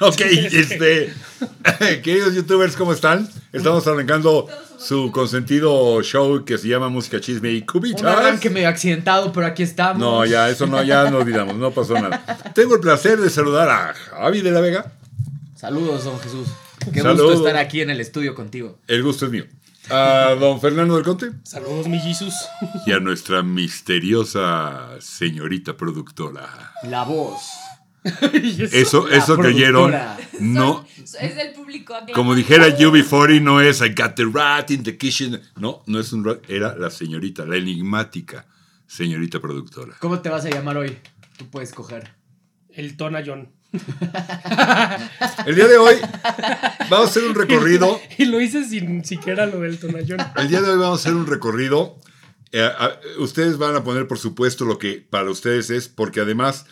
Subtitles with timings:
[0.02, 1.12] Ok, este,
[2.02, 3.28] queridos youtubers, ¿cómo están?
[3.52, 8.02] Estamos arrancando su consentido show que se llama Música Chisme y Un Cubitas.
[8.04, 9.98] arranque medio accidentado, pero aquí estamos.
[9.98, 12.24] No, ya, eso no, ya no olvidamos, no pasó nada.
[12.54, 14.92] Tengo el placer de saludar a Javi de la Vega.
[15.54, 16.48] Saludos, don Jesús.
[16.94, 18.78] Qué gusto estar aquí en el estudio contigo.
[18.86, 19.44] El gusto es mío.
[19.90, 22.32] A don Fernando del Conte Saludos, mi Jesus.
[22.86, 26.72] y a nuestra misteriosa señorita productora.
[26.84, 27.42] La voz.
[28.72, 30.18] Eso, eso que oyeron, productora.
[30.40, 30.86] no,
[31.20, 31.94] Es del público.
[32.14, 35.40] Como dijera UB40, no es I got the rat in the kitchen.
[35.56, 38.46] No, no es un rat, era la señorita, la enigmática
[38.86, 39.94] señorita productora.
[40.00, 40.96] ¿Cómo te vas a llamar hoy?
[41.36, 42.10] Tú puedes coger.
[42.70, 43.50] El Tona John.
[45.46, 45.94] El día de hoy
[46.88, 48.00] vamos a hacer un recorrido.
[48.18, 50.18] Y lo hice sin siquiera lo del Tona John.
[50.36, 51.98] El día de hoy vamos a hacer un recorrido.
[52.52, 56.66] Eh, a- ustedes van a poner, por supuesto, lo que para ustedes es, porque además,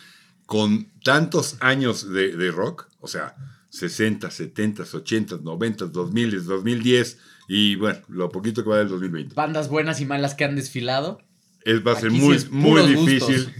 [0.49, 3.35] con tantos años de, de rock, o sea,
[3.69, 9.35] 60, 70, 80, 90, 2000, 2010 y bueno, lo poquito que va del 2020.
[9.35, 11.21] Bandas buenas y malas que han desfilado.
[11.61, 13.53] Es, va a ser Aquí muy, muy difícil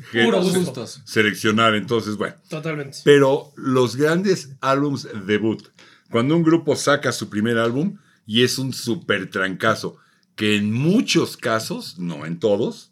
[0.55, 1.03] gustos.
[1.05, 1.75] seleccionar.
[1.75, 2.37] Entonces, bueno.
[2.49, 2.97] Totalmente.
[3.03, 5.61] Pero los grandes álbums debut,
[6.09, 9.97] cuando un grupo saca su primer álbum y es un súper trancazo,
[10.35, 12.89] que en muchos casos, no en todos,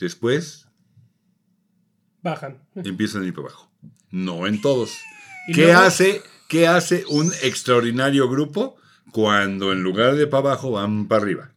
[0.00, 0.61] después
[2.22, 2.58] Bajan.
[2.76, 3.70] empiezan a ir para abajo.
[4.10, 4.96] No en todos.
[5.48, 8.76] ¿Qué luego- hace, ¿Qué hace un extraordinario grupo
[9.10, 11.50] cuando en lugar de para abajo van para arriba?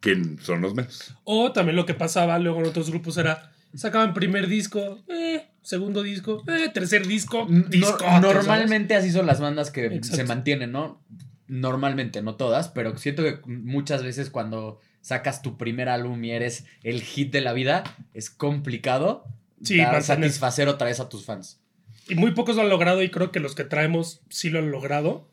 [0.00, 1.14] Que son los menos.
[1.24, 6.02] O también lo que pasaba luego en otros grupos era, sacaban primer disco, eh, segundo
[6.02, 8.04] disco, eh, tercer disco, No- disco.
[8.20, 10.16] normalmente así son las bandas que Exacto.
[10.16, 11.02] se mantienen, ¿no?
[11.48, 16.64] Normalmente, no todas, pero siento que muchas veces cuando sacas tu primer álbum y eres
[16.82, 19.24] el hit de la vida, es complicado
[19.62, 21.60] Sí, dar- satisfacer otra vez a tus fans.
[22.08, 24.70] Y muy pocos lo han logrado y creo que los que traemos sí lo han
[24.70, 25.30] logrado.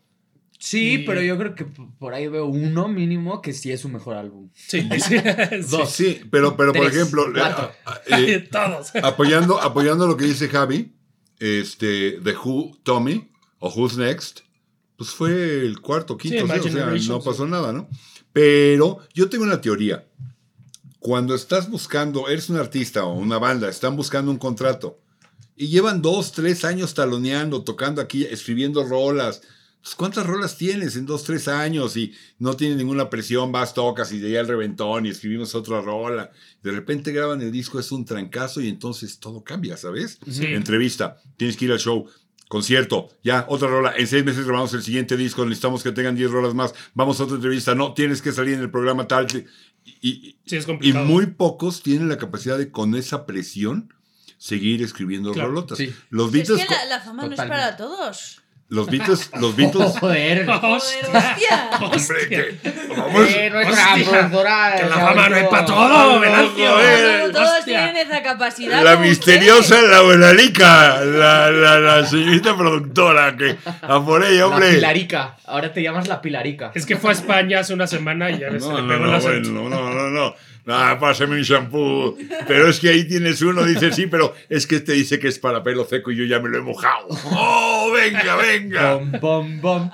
[0.60, 3.90] Sí, Y- pero yo creo que por ahí veo uno mínimo que sí es su
[3.90, 4.50] mejor álbum.
[4.54, 5.16] Sí, sí.
[5.70, 5.90] Dos.
[5.92, 7.42] Sí, pero, pero por ejemplo, eh,
[8.08, 8.96] eh, Todos.
[9.04, 10.94] apoyando, apoyando lo que dice Javi,
[11.40, 14.42] este, The Who, Tommy, o Who's Next,
[14.98, 15.32] pues fue
[15.66, 17.90] el cuarto, quinto, Sí, sí, My o sea, no pasó nada, ¿no?
[18.32, 20.06] Pero yo tengo una teoría.
[21.02, 25.00] Cuando estás buscando, eres un artista o una banda, están buscando un contrato
[25.56, 29.42] y llevan dos, tres años taloneando, tocando aquí, escribiendo rolas.
[29.98, 31.98] ¿Cuántas rolas tienes en dos, tres años?
[31.98, 35.82] Y no tienen ninguna presión, vas, tocas y de ahí al reventón y escribimos otra
[35.82, 36.30] rola.
[36.62, 40.20] De repente graban el disco, es un trancazo y entonces todo cambia, ¿sabes?
[40.30, 40.46] Sí.
[40.46, 42.08] Entrevista, tienes que ir al show,
[42.52, 43.94] concierto, ya, otra rola.
[43.98, 46.76] En seis meses grabamos el siguiente disco, necesitamos que tengan 10 rolas más.
[46.94, 49.26] Vamos a otra entrevista, no, tienes que salir en el programa tal.
[49.86, 51.06] Y, y- Sí, es y complicado.
[51.06, 53.94] muy pocos tienen la capacidad de, con esa presión,
[54.38, 55.78] seguir escribiendo Claro, rolotas.
[55.78, 55.94] sí.
[56.10, 57.62] Los Es Beatles, que la, la fama no es Totalmente.
[57.64, 58.41] para todos.
[58.72, 60.46] Los Beatles, los Beatles, Joder.
[60.62, 61.70] Joder, hostia.
[61.82, 62.60] hombre, que
[62.96, 66.70] vamos, Eh, nuestra hostia, productora que la fama no es para todo, Venancio.
[67.28, 68.82] No todos tienen esa capacidad.
[68.82, 74.70] la misteriosa Laura Lica, la, la, la señorita productora, que a por ella, La hombre.
[74.76, 75.36] Pilarica.
[75.46, 76.72] Ahora te llamas la Pilarica.
[76.74, 78.88] Es que fue a España hace una semana y ya ves, se No, le no,
[78.94, 79.52] pegó no, acento.
[79.52, 80.36] bueno, no, no, no.
[80.68, 82.16] Ah, pásame un shampoo.
[82.48, 85.40] Pero es que ahí tienes uno, dice sí, pero es que este dice que es
[85.40, 87.08] para pelo seco y yo ya me lo he mojado.
[87.10, 88.96] ¡Oh, venga, venga!
[89.20, 89.92] Bom, bom, bom.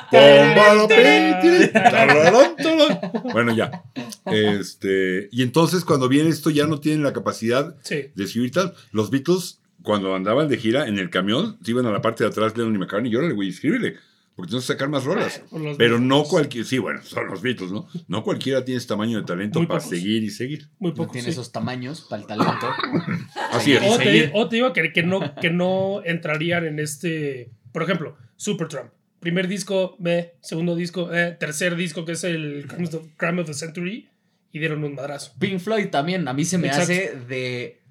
[3.34, 3.84] Bueno, ya.
[4.26, 8.06] Este, y entonces cuando viene esto ya no tienen la capacidad Sí.
[8.14, 8.74] de escribir tal.
[8.92, 12.30] Los Beatles, cuando andaban de gira en el camión, se iban a la parte de
[12.30, 13.96] atrás de Lennon y McCartney y órale, güey, escríbele.
[14.38, 15.42] Porque tienes que sacar más rolas.
[15.78, 16.30] Pero no Beatles.
[16.30, 17.88] cualquier, sí, bueno, son los Beatles, ¿no?
[18.08, 19.98] No cualquiera tiene este tamaño de talento Muy para pocos.
[19.98, 20.70] seguir y seguir.
[20.78, 21.12] Muy No poco.
[21.14, 21.32] tiene sí.
[21.32, 22.68] esos tamaños para el talento.
[23.52, 23.82] Así es.
[23.84, 27.50] O te, o te digo que, que no, que no entrarían en este.
[27.72, 28.92] Por ejemplo, Supertramp.
[29.20, 30.34] Primer disco, me.
[30.42, 31.36] Segundo disco, eh.
[31.40, 34.08] Tercer disco, que es el Crime of the- Crime of the Century.
[34.54, 35.34] Y dieron un madrazo.
[35.40, 36.28] Pink Floyd también.
[36.28, 36.94] A mí se me Exacto.
[36.94, 37.82] hace de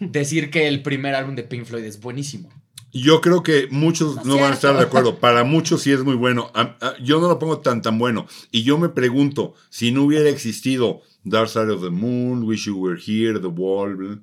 [0.00, 2.48] decir que el primer álbum de Pink Floyd es buenísimo.
[2.92, 5.18] Yo creo que muchos No no van a estar de acuerdo.
[5.18, 6.50] Para muchos sí es muy bueno.
[6.54, 8.26] A- a- yo no lo pongo tan tan bueno.
[8.50, 12.76] Y yo me pregunto, si no hubiera existido Dark Side of the Moon, Wish You
[12.78, 14.22] Were Here, The Wall,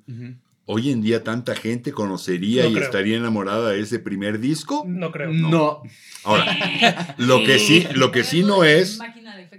[0.64, 2.84] hoy en día tanta gente conocería No y creo.
[2.84, 4.82] estaría enamorada de ese primer disco.
[4.86, 5.32] No creo.
[5.32, 5.82] No.
[6.24, 8.98] Ahora, lo que sí, lo que sí no es,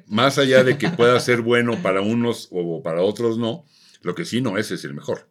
[0.07, 3.63] más allá de que pueda ser bueno para unos o para otros no,
[4.01, 5.29] lo que sí no es es el mejor.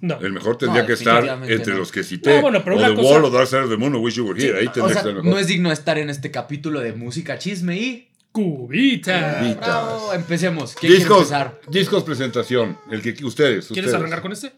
[0.00, 0.18] No.
[0.20, 1.78] El mejor tendría No, que estar entre no.
[1.78, 2.36] los que cité.
[2.36, 4.00] No, bueno, pero o una The cosa- Wall o Dark Side of the Moon o
[4.00, 4.58] Wish You Were Here.
[4.58, 7.38] Ahí O sea, que estar no es digno de estar en este capítulo de música,
[7.38, 8.08] chisme y.
[8.32, 9.38] Cubita.
[9.38, 9.60] Cubita.
[9.60, 10.74] Bravo, empecemos.
[10.74, 11.60] ¿Quién quiere Discos, empezar?
[11.70, 12.78] discos presentación.
[12.90, 13.68] El que ustedes.
[13.68, 13.94] ¿Quieres ustedes.
[13.94, 14.52] arrancar con este?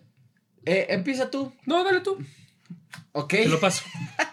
[0.65, 1.53] Eh, empieza tú.
[1.67, 2.19] No, dale tú.
[3.13, 3.31] Ok.
[3.31, 3.85] Te lo paso.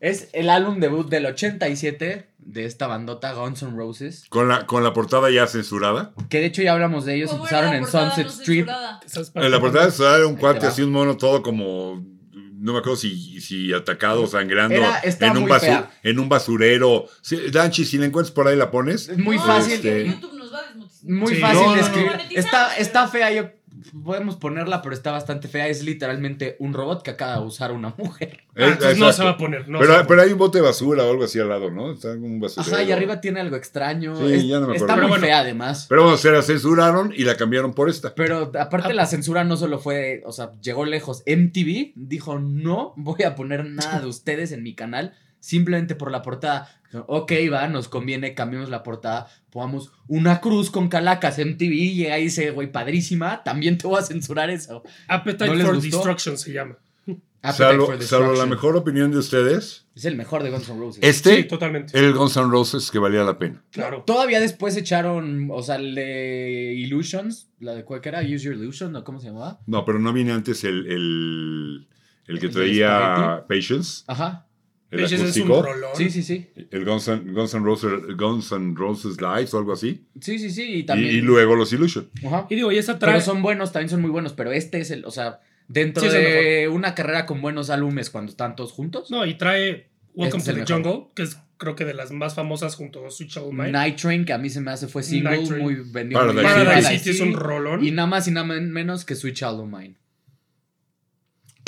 [0.00, 4.24] Es el álbum debut del 87 de esta bandota Guns N' Roses.
[4.30, 6.12] Con la, con la portada ya censurada.
[6.30, 7.30] Que de hecho ya hablamos de ellos.
[7.30, 8.66] ¿Cómo Empezaron en Sunset no Street.
[9.34, 12.02] En la portada censurada era un cuate así, un mono todo como.
[12.60, 15.90] No me acuerdo si, si atacado o sangrando Era- en, un muy basu- fea.
[16.02, 17.04] en un basurero.
[17.22, 19.08] Sí, Danchi, si la encuentras por ahí la pones.
[19.08, 19.74] Es muy No, fácil.
[19.74, 20.74] Este- YouTube nos va a.
[21.04, 21.40] Muy Sí.
[21.40, 21.86] fácil No, de no, no.
[21.86, 22.12] escribir.
[22.30, 23.50] Está, está fea, yo
[24.04, 25.68] podemos ponerla, pero está bastante fea.
[25.68, 28.40] Es literalmente un robot que acaba de usar una mujer.
[28.60, 29.68] Ah, no se va a poner.
[29.68, 31.48] No se pero, va a pero hay un bote de basura o algo así al
[31.48, 31.92] lado, ¿no?
[31.92, 32.74] Está como un basurero.
[32.74, 34.16] Ajá, y arriba tiene algo extraño.
[34.16, 35.02] Sí, Es- ya no me está acuerdo.
[35.02, 35.26] muy Pero bueno.
[35.26, 35.86] fea además.
[35.88, 38.16] Pero bueno, se la censuraron y la cambiaron por esta.
[38.16, 38.62] Pero Ah.
[38.62, 41.22] aparte la censura no solo fue, o sea, llegó lejos.
[41.24, 46.22] MTV dijo, no voy a poner nada de ustedes en mi canal simplemente por la
[46.22, 46.68] portada.
[47.06, 52.18] Ok, va, nos conviene, cambiemos la portada, pongamos una cruz con calacas MTV y llega
[52.18, 54.82] y dice, güey, padrísima, también te voy a censurar eso.
[55.06, 55.96] Appetite ¿No for gustó?
[55.98, 56.78] Destruction se llama.
[57.40, 58.48] Appetite Salvo, for salvo la Destruction.
[58.50, 59.86] mejor opinión de ustedes.
[59.94, 61.04] Es el mejor de Guns N' Roses.
[61.04, 61.96] Este, Sí, totalmente.
[61.98, 63.62] el Guns N' Roses que valía la pena.
[63.70, 64.02] Claro.
[64.06, 68.96] Todavía después echaron, o sea, el de Illusions, la de cuál era, Use Your Illusion,
[68.96, 69.60] ¿o cómo se llamaba?
[69.66, 71.86] No, pero no viene antes el, el,
[72.26, 74.46] el que ¿El del traía Patience, Ajá.
[74.90, 75.90] El Ese es un rolón.
[75.94, 76.48] Sí, sí, sí.
[76.70, 80.50] el Guns N' Guns N' Roses, Guns N' Roses Lives o algo así, Sí, sí,
[80.50, 80.62] sí.
[80.78, 81.14] Y también.
[81.14, 82.08] y luego los Illusion.
[82.26, 82.46] Ajá.
[82.48, 83.20] Y digo, y esa Pero trae.
[83.20, 86.68] son buenos, también son muy buenos, pero este es el, o sea, dentro Sí, de
[86.68, 89.10] una carrera con buenos álbumes cuando están todos juntos.
[89.10, 90.92] No, y trae Welcome Este to es the el mejor.
[90.94, 93.72] Jungle, que es creo que de las más famosas junto a Switch All Mine.
[93.72, 96.20] Night Train, que a mí se me hace fue single, Night muy vendido.
[96.20, 96.98] Paradise.
[96.98, 97.10] City.
[97.10, 97.84] Es un rolón.
[97.84, 99.96] Y nada más y nada men- menos que Switch All Mine.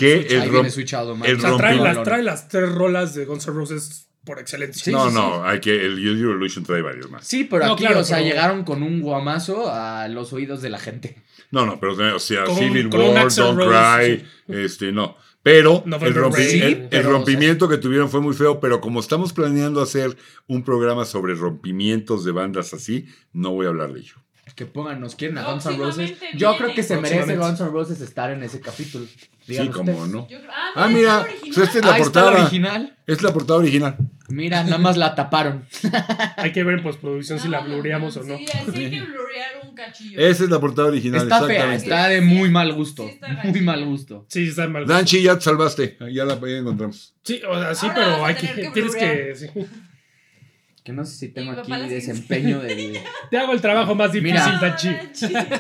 [0.01, 1.29] Que el Switch of Mine.
[1.29, 4.85] el o sea, trae las, trae las tres rolas de Guns N' Roses por excelencia.
[4.85, 7.27] Sí, no, sí, no, hay que el Use Your Illusion trae varios más.
[7.27, 10.61] Sí, pero No, aquí, claro, o sea, pero- llegaron con un guamazo a los oídos
[10.63, 11.23] de la gente.
[11.51, 15.17] No, no, pero o sea, Con Civil con War, Don't Rose, Cry, este, no.
[15.43, 18.81] Pero el, November rompi- el- Sí, el pero, rompimiento que tuvieron fue muy feo, pero
[18.83, 20.15] como estamos planeando hacer
[20.47, 24.15] un programa sobre rompimientos de bandas así, no voy a hablar de ello.
[24.55, 26.11] Que pongan, nos quieren a Guns N' Roses.
[26.35, 26.57] Yo viene.
[26.65, 27.37] creo que se merece.
[27.37, 29.07] Guns N' Roses estar en ese capítulo.
[29.47, 30.11] Sí, como ustedes.
[30.13, 30.29] no.
[30.29, 31.63] Yo creo- ah, Ah, mira, original.
[31.65, 32.43] esta es la Ahí está la portada.
[32.45, 32.97] original.
[33.07, 33.97] Es la portada original.
[34.29, 35.65] Mira, nada más la taparon.
[36.37, 38.37] Hay que ver en postproducción si la No, blureamos o no.
[38.39, 40.21] Sí, sí hay que blurear un cachillo.
[40.21, 41.85] Esa es la portada original, Está fea, exactamente.
[41.85, 43.05] está de muy mal gusto.
[43.09, 44.27] Sí, está Muy mal gusto.
[44.29, 44.87] Sí, está mal.
[44.87, 45.97] Danchi, ya te salvaste.
[46.13, 47.15] Ya la ya encontramos.
[47.25, 49.35] Sí, o sea, sí, Ahora pero vas a hay que, tener que tienes que.
[49.37, 49.47] sí.
[50.85, 53.01] Que no sé si tengo aquí desempeño de...
[53.31, 54.59] Te hago el trabajo más difícil, Mira.
[54.61, 54.89] Danchi.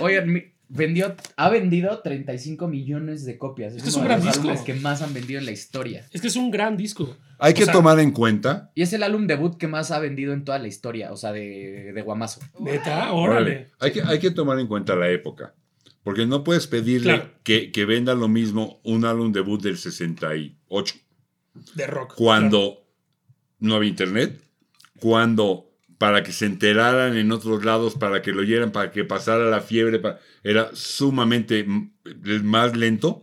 [0.00, 3.75] Oigan, mi- vendió, ha vendido 35 millones de copias.
[3.75, 4.49] Este es uno un de gran los disco.
[4.49, 6.06] álbumes que más han vendido en la historia.
[6.12, 7.17] Es que es un gran disco.
[7.38, 8.70] Hay O que sea- tomar en cuenta.
[8.75, 11.32] Y es el álbum debut que más ha vendido en toda la historia, o sea,
[11.32, 12.40] de, de Guamazo.
[12.61, 13.40] Neta, Órale.
[13.40, 13.69] órale.
[13.78, 15.55] Hay que, hay que tomar en cuenta la época.
[16.02, 17.31] Porque no puedes pedirle Claro.
[17.43, 20.94] que, que venda lo mismo un álbum debut del 68.
[21.75, 22.14] De rock.
[22.17, 22.87] Cuando
[23.58, 24.40] no había internet.
[25.00, 25.67] Cuando
[25.99, 29.61] para que se enteraran en otros lados, para que lo oyeran, para que pasara la
[29.61, 31.91] fiebre, pa- era sumamente mm,
[32.43, 33.23] más lento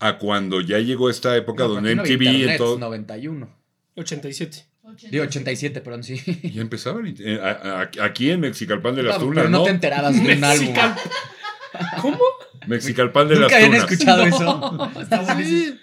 [0.00, 2.78] a cuando ya llegó esta época No, donde MTV y internet, todo...
[2.78, 3.46] 91.
[3.46, 3.60] Claro.
[3.96, 4.66] 87.
[5.10, 6.20] Digo, 87, perdón, sí.
[6.52, 9.64] Ya empezaba eh, a- a- aquí en Mexicalpan de las No, Tunas, pero no, ¿no?
[9.64, 10.74] te enterabas de un álbum.
[12.02, 12.18] ¿Cómo?
[12.66, 13.90] Mexicalpan de las Nunca habían Tunas.
[13.90, 14.90] escuchado eso.
[15.00, 15.76] Está buenísimo.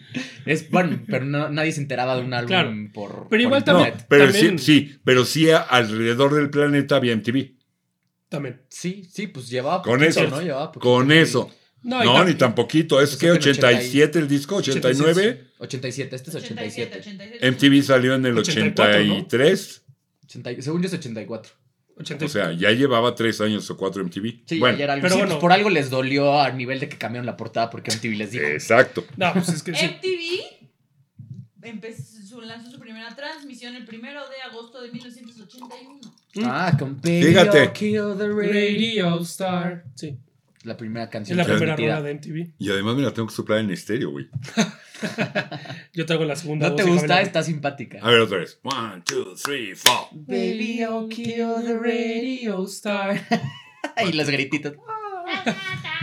[0.46, 2.74] Es, bueno, pero no- nadie se enteraba de un álbum Claro.
[2.94, 3.28] por.
[3.30, 4.06] Pero igual por No, internet.
[4.10, 7.56] pero También- sí, sí, pero sí a- alrededor del planeta había MTV.
[8.30, 8.62] También.
[8.70, 10.42] Sí, sí, pues llevaba Con poquito, eso, ¿no?
[10.42, 10.90] Llevaba poquito.
[10.90, 11.52] Con eso.
[11.84, 13.02] No, y No, ni tan poquito.
[13.02, 15.48] Es que es que en 87 el disco, 89.
[15.58, 17.00] 87, este es 87.
[17.00, 17.52] 87.
[17.52, 19.14] MTV salió en el 84, ¿no?
[19.16, 19.84] 83.
[20.26, 21.52] 80 según yo es 84.
[21.98, 22.26] 80.
[22.26, 24.42] O sea, ya llevaba tres años o cuatro MTV.
[24.46, 25.04] Sí, bueno, ya era algo.
[25.04, 25.34] pero sí, bueno.
[25.36, 28.32] pues por algo les dolió a nivel de que cambiaron la portada porque MTV les
[28.32, 28.46] dijo.
[28.46, 29.06] exacto.
[29.18, 29.86] No, pues es que sí.
[29.86, 30.70] MTV
[31.64, 36.00] empezó, lanzó su primera transmisión el primero de agosto de 1981.
[36.46, 37.64] Ah, con Fíjate.
[37.66, 38.52] I'll Kill the Radio.
[38.52, 39.84] Radio Star.
[39.96, 40.18] Sí.
[40.64, 41.38] La primera Es canción.
[41.38, 42.54] la primera rola de MTV.
[42.60, 44.28] Y además me la tengo que soplar en estéreo, güey.
[45.94, 47.16] Yo traigo la segunda ¿No te voz gusta?
[47.16, 48.00] Javier- Está simpática.
[48.02, 48.60] A ver otra vez.
[48.64, 50.08] One, two, three, four.
[50.12, 53.20] Baby, I'll kill the radio star.
[54.08, 54.74] y los grititos.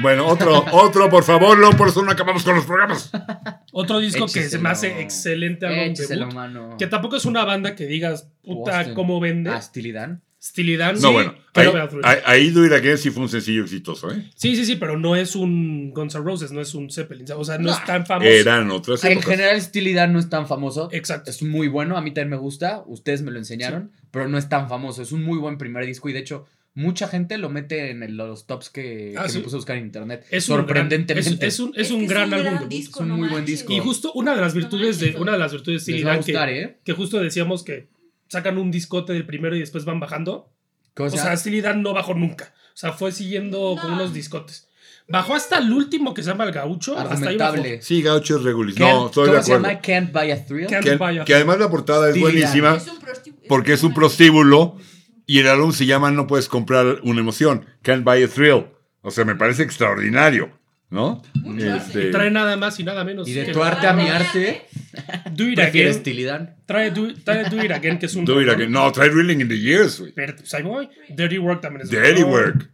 [0.00, 3.11] Bueno, otro, otro, por favor, no, por eso no acabamos con los programas.
[3.73, 6.35] Otro disco que se me hace excelente álbum Écheselo, debut.
[6.35, 6.76] mano.
[6.78, 9.50] Que tampoco es una banda que digas, puta, cómo vende.
[9.50, 9.59] Ah,
[10.49, 10.97] Steely Dan.
[10.97, 13.62] Steely Dan, No, sí, bueno, pero ahí, ahí, Do It Again sí fue un sencillo
[13.64, 14.31] exitoso, ¿eh?
[14.37, 17.26] Sí, sí, sí, pero no es un Guns N' Roses, no es un Zeppelin.
[17.37, 17.73] O sea, no, No.
[17.73, 18.28] es tan famoso.
[18.31, 20.88] Eran otras En general, Steely Dan no es tan famoso.
[20.93, 21.31] Exacto.
[21.31, 22.83] Es muy bueno, a mí también me gusta.
[22.87, 25.02] Ustedes me lo enseñaron, pero no es tan famoso.
[25.02, 28.17] Es un muy buen primer disco y de hecho, mucha gente lo mete en el-
[28.17, 29.38] los tops que, Ah, que sí.
[29.38, 30.25] me puse a buscar en internet.
[30.31, 31.31] Es un gran- sorprendentemente.
[31.47, 32.69] es, es un, es Es un gran álbum.
[32.69, 33.73] disco, Es un no muy buen disco.
[33.73, 36.78] Y justo una de las virtudes de una de las virtudes de que, gustar, ¿eh?
[36.85, 37.88] que justo decíamos que
[38.28, 40.50] sacan un discote del primero y después van bajando.
[40.94, 41.37] ¿Cómo O se sea?
[41.37, 42.52] Steely Dan no bajó nunca.
[42.75, 43.97] O sea, fue siguiendo con No.
[43.97, 44.68] unos discotes.
[45.11, 46.99] Bajó hasta el último que se llama el gaucho.
[46.99, 47.52] Hasta ahí bajó.
[47.52, 47.82] Argumentable.
[47.82, 48.76] Sí, Gaucho es regulis.
[48.76, 49.68] Can't- No, estoy de ¿Cómo se acuerdo.
[49.68, 49.80] llama?
[49.80, 50.66] Can't Buy a Thrill.
[50.66, 52.87] Can't Que, buy a- que además la portada es buenísima Es
[53.49, 54.76] porque es un prostíbulo
[55.26, 57.64] y el álbum se llama No puedes comprar una emoción.
[57.82, 58.66] Can't buy a thrill.
[59.00, 60.50] O sea, me parece extraordinario,
[60.90, 61.23] ¿no?
[61.58, 63.26] Este, Y trae nada más y nada menos.
[63.28, 64.66] Y de tu arte a mi arte,
[65.38, 66.02] Do It Again.
[66.66, 68.25] Trae Do, trae Do It Again, que es un.
[68.25, 68.57] Do It rolón.
[68.57, 68.73] Again.
[68.73, 70.12] No, trae Reeling in the Years, güey.
[70.12, 70.88] Pero, pues ahí voy.
[71.11, 72.23] Dirty Work también es Dirty.
[72.25, 72.71] Work.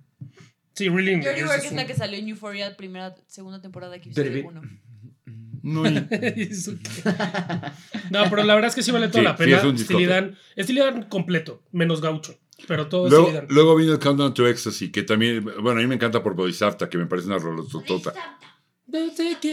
[0.75, 2.77] Sí, Reeling in the Dirty Years Work es es un- la que salió en Euphoria,
[2.77, 4.63] primera, segunda temporada de Dirty Equipo Work.
[4.65, 4.81] 1.
[5.67, 5.83] No,
[8.11, 9.57] no, pero la verdad es que sí vale toda Sí, la sí, pena.
[9.59, 12.39] es un Steely Dan completo, menos gaucho.
[12.69, 13.55] Pero todo luego, Steely Dan.
[13.55, 16.89] luego vino el Countdown to Ecstasy, que también, bueno, a mí me encanta por Bodhisattva,
[16.91, 18.13] que me parece una rolototota.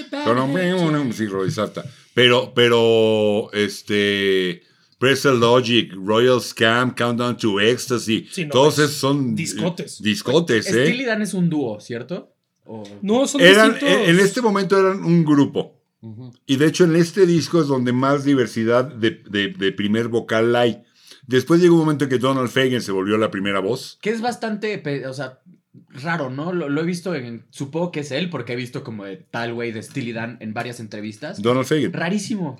[0.10, 1.84] Pero no, sí, Bodhisattva.
[2.14, 4.62] Pero, pero, este,
[5.00, 10.02] Pretzel Logic, Royal Scam, Countdown to Ecstasy, Sí, no, todos es esos son discotes.
[10.02, 10.86] discotes, ¿eh?
[10.86, 12.34] Steely Dan es un dúo, ¿cierto?
[12.66, 14.08] O- No, son Eran, distintos.
[14.10, 15.78] en este momento eran un grupo.
[16.48, 20.56] Y de hecho en este disco es donde más diversidad de, de- de primer vocal
[20.56, 20.82] hay.
[21.28, 24.00] Después llegó un momento en que Donald Fagen se volvió la primera voz.
[24.02, 25.40] Que es bastante, o sea,
[25.94, 26.54] raro, ¿no?
[26.54, 27.46] Lo, lo he visto en.
[27.50, 30.54] Supongo que es él, porque he visto como de tal güey de Steely Dan en
[30.54, 31.42] varias entrevistas.
[31.42, 31.94] Donald Fagen.
[31.94, 32.60] Rarísimo.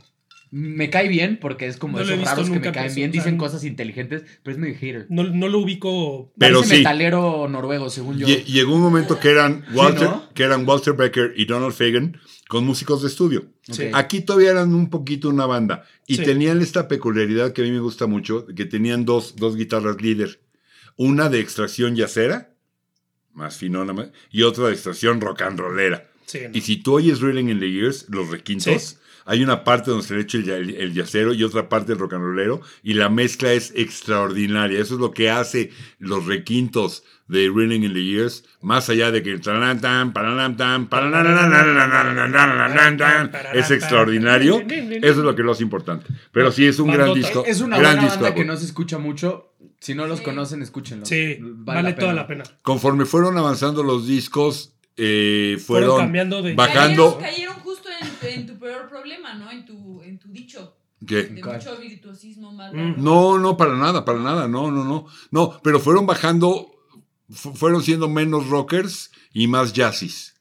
[0.54, 3.38] Me cae bien porque es como No esos raros que me en caen bien, dicen
[3.38, 5.06] cosas inteligentes, pero es medio hater.
[5.10, 6.34] No, no lo ubico.
[6.38, 6.82] Pero Parece sí.
[6.82, 8.28] metalero noruego, según yo.
[8.28, 10.28] Lle- Llegó un momento que eran Walter, ¿no?
[10.34, 12.18] que eran Walter Becker y Donald Fagen
[12.50, 13.46] con músicos de estudio.
[13.62, 13.84] Sí.
[13.86, 13.90] Ok.
[13.94, 15.86] Aquí todavía eran un poquito una banda.
[16.06, 16.24] Y Sí.
[16.24, 20.42] tenían esta peculiaridad que a mí me gusta mucho, que tenían dos, dos guitarras líder.
[20.98, 22.51] Una de extracción yacera,
[23.34, 26.08] más finona, más- y otra de extracción rock and rollera.
[26.26, 26.50] Sí, no.
[26.58, 28.98] Y si tú oyes Reeling in the Years, los requintos, Sí.
[29.26, 31.94] hay una parte donde se le echa el, ya- el- el yacero y otra parte
[31.94, 34.80] el rock and rollero, y la mezcla es extraordinaria.
[34.80, 39.24] Eso es lo que hace los requintos de Reeling in the Years, más allá de
[39.24, 39.32] que
[43.54, 46.08] es extraordinario, eso es lo que lo hace importante.
[46.34, 47.46] Pero sí es un gran disco.
[47.46, 49.54] Es una gran disco, banda que no se escucha mucho.
[49.80, 51.08] Si no los conocen, escúchenlos.
[51.08, 52.44] Sí, vale, toda la pena.
[52.64, 57.18] Conforme fueron avanzando los discos, eh, fueron, cambiando bajando.
[57.18, 59.50] Cayeron, justo en, en, tu peor problema, ¿no?
[59.50, 60.76] En tu, en tu dicho.
[61.08, 61.24] ¿Qué?
[61.24, 62.74] De mucho virtuosismo, malo.
[62.98, 65.08] No, no, para nada, para nada, no, no, no.
[65.32, 66.71] No, pero fueron bajando
[67.32, 70.34] fueron siendo menos rockers y más jazzis,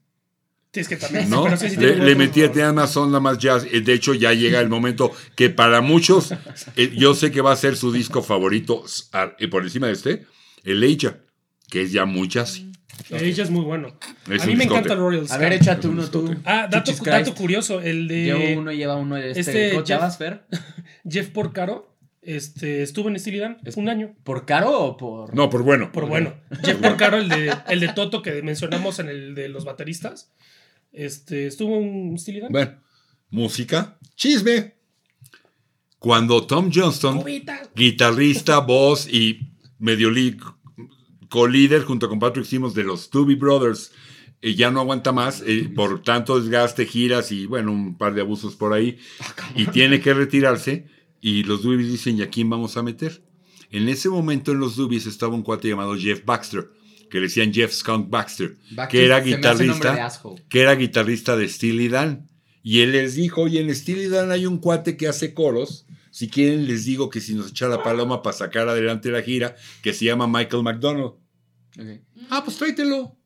[0.72, 1.28] Sí, es que también.
[1.28, 1.42] ¿no?
[1.44, 3.66] pero sí, sí le le buenos- metía, tenían más onda, más jazz.
[3.72, 6.32] Eh, De hecho, ya llega el momento que para muchos,
[6.76, 9.94] eh, yo sé que va a ser su disco favorito a- eh, por encima de
[9.94, 10.26] este,
[10.62, 11.16] el Eija,
[11.68, 12.70] que es ya muy jazzy.
[13.08, 13.96] Ella es muy bueno.
[14.30, 14.78] Es a mí me discote.
[14.78, 16.36] encanta el Royal A ver, échate uno tú.
[16.44, 19.16] Ah, dato, curioso, el de Llevo uno, lleva uno.
[19.16, 20.40] Este, Este ¿Cómo te Jeff-?
[21.08, 21.89] Jeff Porcaro,
[22.22, 24.14] este, estuvo en Steely Dan Es- un año.
[24.24, 25.34] ¿Por caro o por.?
[25.34, 25.90] No, por bueno.
[25.92, 26.34] Por bueno.
[26.64, 30.32] Jeff Porcaro, el de, el de Toto que mencionamos en el de los bateristas,
[30.92, 32.52] este, estuvo en Steely Dan.
[32.52, 32.72] Bueno,
[33.30, 34.74] música, chisme.
[35.98, 37.60] Cuando Tom Johnston Cubita.
[37.74, 40.10] guitarrista, voz y medio
[41.28, 43.92] co-líder junto con Patrick Simmons de los Doobie Brothers.
[44.42, 48.22] eh, ya no aguanta más eh, por tanto desgaste, giras y bueno, un par de
[48.22, 48.98] abusos por ahí.
[49.54, 50.86] Y tiene que retirarse.
[51.20, 53.22] Y los Doobies dicen, ¿y a quién vamos a meter?
[53.70, 56.70] En ese momento en los Doobies estaba un cuate llamado Jeff Baxter,
[57.10, 58.56] que le decían Jeff Skunk Baxter,
[58.90, 60.10] que era guitarrista,
[60.48, 62.28] que era guitarrista de Steely Dan.
[62.62, 65.86] Y él les dijo, oye, en Steely Dan hay un cuate que hace coros.
[66.10, 69.54] Si quieren, les digo que si nos echa la paloma para sacar adelante la gira,
[69.82, 71.12] que se llama Michael McDonald.
[71.78, 72.00] Ok.
[72.30, 73.16] Ah, pues tráetelo.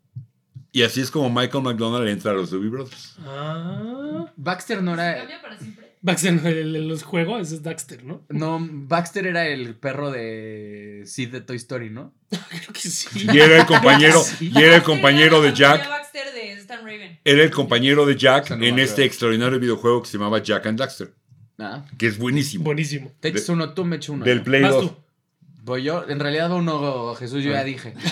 [0.70, 3.14] Y así es como Michael McDonald entra a los Doobie Brothers.
[3.20, 4.32] Ah.
[4.36, 5.26] Baxter no era.
[6.06, 8.22] Baxter, el, el- los juegos, ese es Daxter, ¿no?
[8.28, 12.12] No, Baxter era el perro de Sid de Toy Story, ¿no?
[12.30, 13.26] Creo que sí.
[13.32, 14.52] Y era el compañero, Sí.
[14.54, 15.88] y era el compañero de Jack.
[15.88, 17.18] Baxter de Stan Raven.
[17.24, 20.78] Era el compañero de Jack no en este extraordinario videojuego que se llamaba Jack and
[20.78, 21.14] Daxter,
[21.58, 21.86] Ah.
[21.96, 22.64] que es buenísimo.
[22.64, 23.10] Buenísimo.
[23.20, 24.26] Te echas uno, tú me echo uno.
[24.26, 24.42] Del.
[24.42, 24.82] Play Vas 2.
[24.84, 24.96] tú.
[25.62, 27.54] Voy yo, en realidad uno, Jesús, yo Ah.
[27.60, 27.94] ya dije.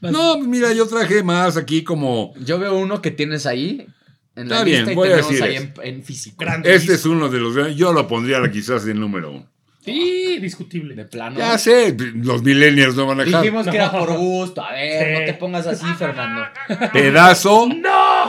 [0.00, 0.10] Vas.
[0.12, 3.86] No, mira, yo traje más aquí como Yo veo uno que tienes ahí.
[4.34, 6.36] En la Está bien, lista y voy a decir ahí en, en físico.
[6.38, 6.74] Grande.
[6.74, 7.76] Este es uno de los grandes.
[7.76, 9.46] Yo lo pondría quizás en número uno.
[9.84, 10.94] Sí, discutible.
[10.94, 11.38] De plano.
[11.38, 13.42] Ya sé, los millennials no van a dejar.
[13.42, 13.98] Dijimos que era No.
[14.06, 14.62] por gusto.
[14.62, 15.20] A ver, Sí.
[15.20, 16.42] no te pongas así, Fernando.
[16.92, 17.68] Pedazo,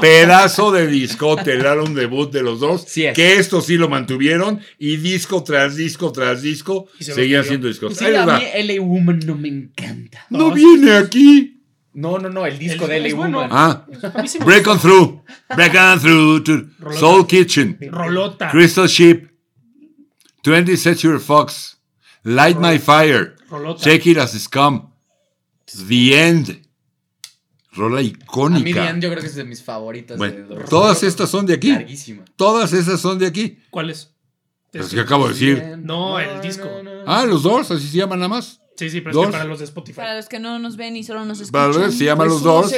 [0.02, 2.86] Pedazo de discote, el álbum debut de los dos.
[2.88, 3.14] Sí es.
[3.16, 7.68] Que esto sí lo mantuvieron y disco tras disco tras disco se seguían los haciendo
[7.68, 7.96] discos.
[7.98, 10.26] Sí, a mí LA Woman no me encanta.
[10.32, 11.53] No No, viene aquí.
[11.94, 13.38] No, no, no, el disco El de LA bueno.
[13.40, 13.50] Woman.
[13.54, 13.86] Ah,
[14.46, 15.22] Break on Through.
[15.56, 17.00] Break on Through to Rolota.
[17.00, 17.78] Soul Kitchen.
[17.92, 18.50] Rolota.
[18.50, 19.30] Crystal Ship.
[20.44, 21.78] 20 Century Fox.
[22.24, 23.36] Light My Fire.
[23.50, 23.84] Rolota.
[23.84, 24.88] Take It As It's Come.
[25.88, 26.60] The End.
[27.76, 28.82] Rola A mí icónica.
[28.82, 30.18] Diane yo creo que es de mis favoritas.
[30.20, 31.72] de Bueno, todas estas son de aquí.
[31.72, 32.24] Larguísima.
[32.36, 33.60] Todas esas son de aquí.
[33.72, 34.12] ¿Cuál es?
[34.72, 35.78] Pues que acabo de decir.
[35.80, 36.68] No, el disco.
[37.06, 38.60] Ah, los dos, así se llaman nada más.
[38.76, 39.98] Sí, sí, pero es que para los de Spotify.
[39.98, 41.82] Para los que no nos ven y solo nos Para escuchan.
[41.90, 42.72] ver, se llaman Pues los dos.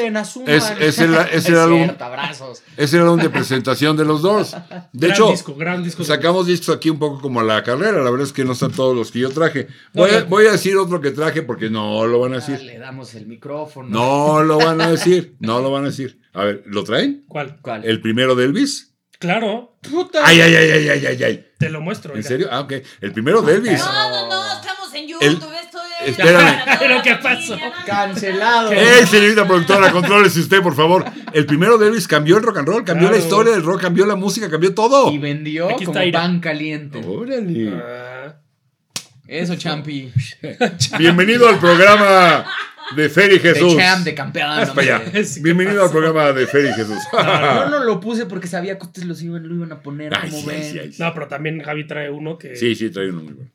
[0.46, 2.64] Es, es el, es Es el álbum, cierto, abrazos.
[2.76, 4.52] es el álbum de presentación de los dos.
[4.94, 6.04] De gran hecho, disco, gran disco.
[6.04, 8.04] sacamos discos aquí un poco como a la carrera.
[8.04, 9.68] La verdad es que no están todos los que yo traje.
[9.94, 12.62] Voy a, voy a decir otro que traje porque no lo van a Ah, decir.
[12.62, 13.88] le damos el micrófono.
[13.90, 15.38] No lo van a decir.
[15.40, 16.20] No lo van a decir.
[16.34, 17.24] A ver, ¿lo traen?
[17.30, 17.58] ¿Cuál?
[17.62, 17.86] ¿Cuál?
[17.86, 18.92] ¿El primero de Elvis?
[19.18, 20.20] Claro, puta.
[20.28, 21.46] Ay, ay, ay, ay, ay, ay, ay.
[21.58, 22.14] te lo muestro.
[22.18, 22.50] ¿En serio?
[22.52, 22.74] Ah, ok.
[23.00, 23.80] El primero de Elvis.
[23.80, 25.24] No, no, no, estamos en YouTube.
[25.26, 25.66] El- esto es
[26.06, 26.36] Espérame.
[26.36, 27.56] para toda ¿Pero la qué familia, pasó?
[27.58, 27.86] ¿no?
[27.86, 28.72] Cancelado.
[28.72, 31.06] ¡Ey, señorita productora, contrólese usted, por favor!
[31.34, 34.06] El primero de Elvis cambió el rock and roll, cambió la historia del rock, cambió
[34.06, 35.12] la música, cambió todo.
[35.12, 37.02] Y vendió Aquí como está pan caliente.
[37.06, 37.74] ¡Órale!
[37.76, 38.36] Ah,
[39.28, 40.12] Eso, Champi.
[40.98, 42.46] Bienvenido al programa
[42.96, 43.76] de Fer y Jesús.
[43.76, 44.50] De champ, de campeón.
[44.50, 45.06] Haz para allá.
[45.06, 45.24] hombre.
[45.24, 47.00] Sí, ¿qué Bienvenido al programa de Fer y Jesús.
[47.12, 50.14] Yo no lo puse porque sabía que ustedes los iban, lo iban a poner.
[50.16, 50.64] Ay, como sí, ven.
[50.64, 51.02] sí, ay, sí.
[51.02, 52.56] no, pero también Javi trae uno que.
[52.56, 53.52] Sí, sí, trae uno muy bueno.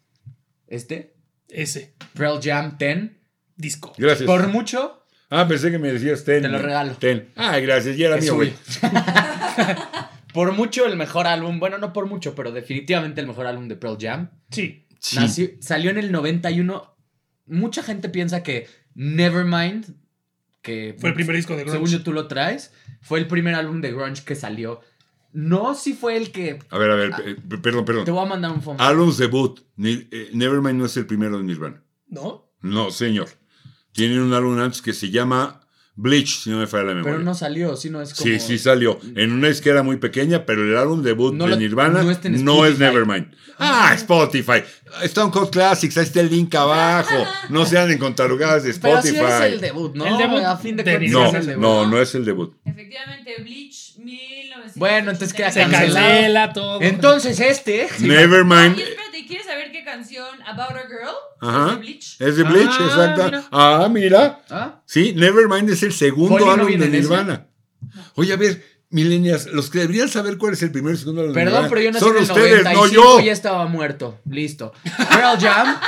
[0.66, 1.14] Este,
[1.50, 1.94] Ese.
[2.14, 3.10] Pearl Jam 10.
[3.56, 3.92] Disco.
[3.98, 4.26] Gracias.
[4.26, 4.96] Por mucho,
[5.32, 6.42] Ah, pensé que me decías ten.
[6.42, 6.94] Te lo regalo.
[6.94, 7.28] Ten.
[7.36, 8.52] Ay, gracias, ya era es mío, güey.
[10.34, 11.58] por mucho el mejor álbum.
[11.60, 14.30] Bueno, no por mucho, pero definitivamente el mejor álbum de Pearl Jam.
[14.50, 14.86] Sí.
[14.98, 15.16] Sí.
[15.16, 16.96] Nació- salió en el 91.
[17.46, 19.86] Mucha gente piensa que Nevermind,
[20.62, 21.92] que Fue el primer disco de según Grunge.
[21.92, 24.80] yo tú lo traes, fue el primer álbum de grunge que salió.
[25.32, 26.58] No, si fue el que...
[26.70, 28.14] A ver, a ver, pe- pe- perdón, Te perdón.
[28.14, 28.80] voy a mandar un phone.
[28.80, 29.60] Álbums debut.
[29.76, 31.82] Ni- eh, Nevermind no es el primero de Nirvana.
[32.08, 32.52] ¿No?
[32.60, 33.28] No, señor.
[33.92, 35.60] Tienen un álbum antes que se llama
[35.96, 37.12] Bleach, si no me falla la memoria.
[37.12, 38.30] pero no salió, sino es como...
[38.30, 38.98] Sí, sí salió.
[39.16, 42.18] En una disquera muy pequeña, pero el álbum debut No de lo- Nirvana no es
[42.24, 42.78] Spotify.
[42.78, 43.34] Nevermind.
[43.58, 44.62] Ah, Spotify.
[45.02, 47.14] Stone Cold Classics, ahí está el link abajo.
[47.50, 49.32] No se anden con tarugadas de Pero sí Spotify.
[49.46, 50.06] es el debut, ¿no?
[50.06, 51.62] El debut a fin de, de cuentas no, es el debut.
[51.62, 52.54] no, no es el debut.
[52.64, 54.76] Efectivamente, Bleach 1900.
[54.76, 55.94] Bueno, entonces queda Se Cancelado.
[55.94, 56.80] cancela todo.
[56.80, 57.88] Entonces este...
[57.98, 58.78] Nevermind
[59.30, 61.14] ¿quieres saber qué canción About a Girl?
[61.40, 61.66] Ajá.
[61.66, 62.16] Es de Bleach.
[62.20, 63.24] es de Bleach, Ah, exacto.
[63.24, 63.44] mira.
[63.50, 64.40] Ah, mira.
[64.50, 64.82] ¿Ah?
[64.86, 66.88] Sí, Nevermind es el segundo no álbum de ese.
[66.90, 67.46] Nirvana.
[68.16, 71.34] Oye, a ver, milenias, los que deberían saber cuál es el primero y segundo álbum
[71.34, 73.20] de Perdón, pero yo nací son en el ustedes, 95 no yo.
[73.24, 74.20] ya estaba muerto.
[74.28, 74.72] Listo.
[75.08, 75.80] Pearl Jam.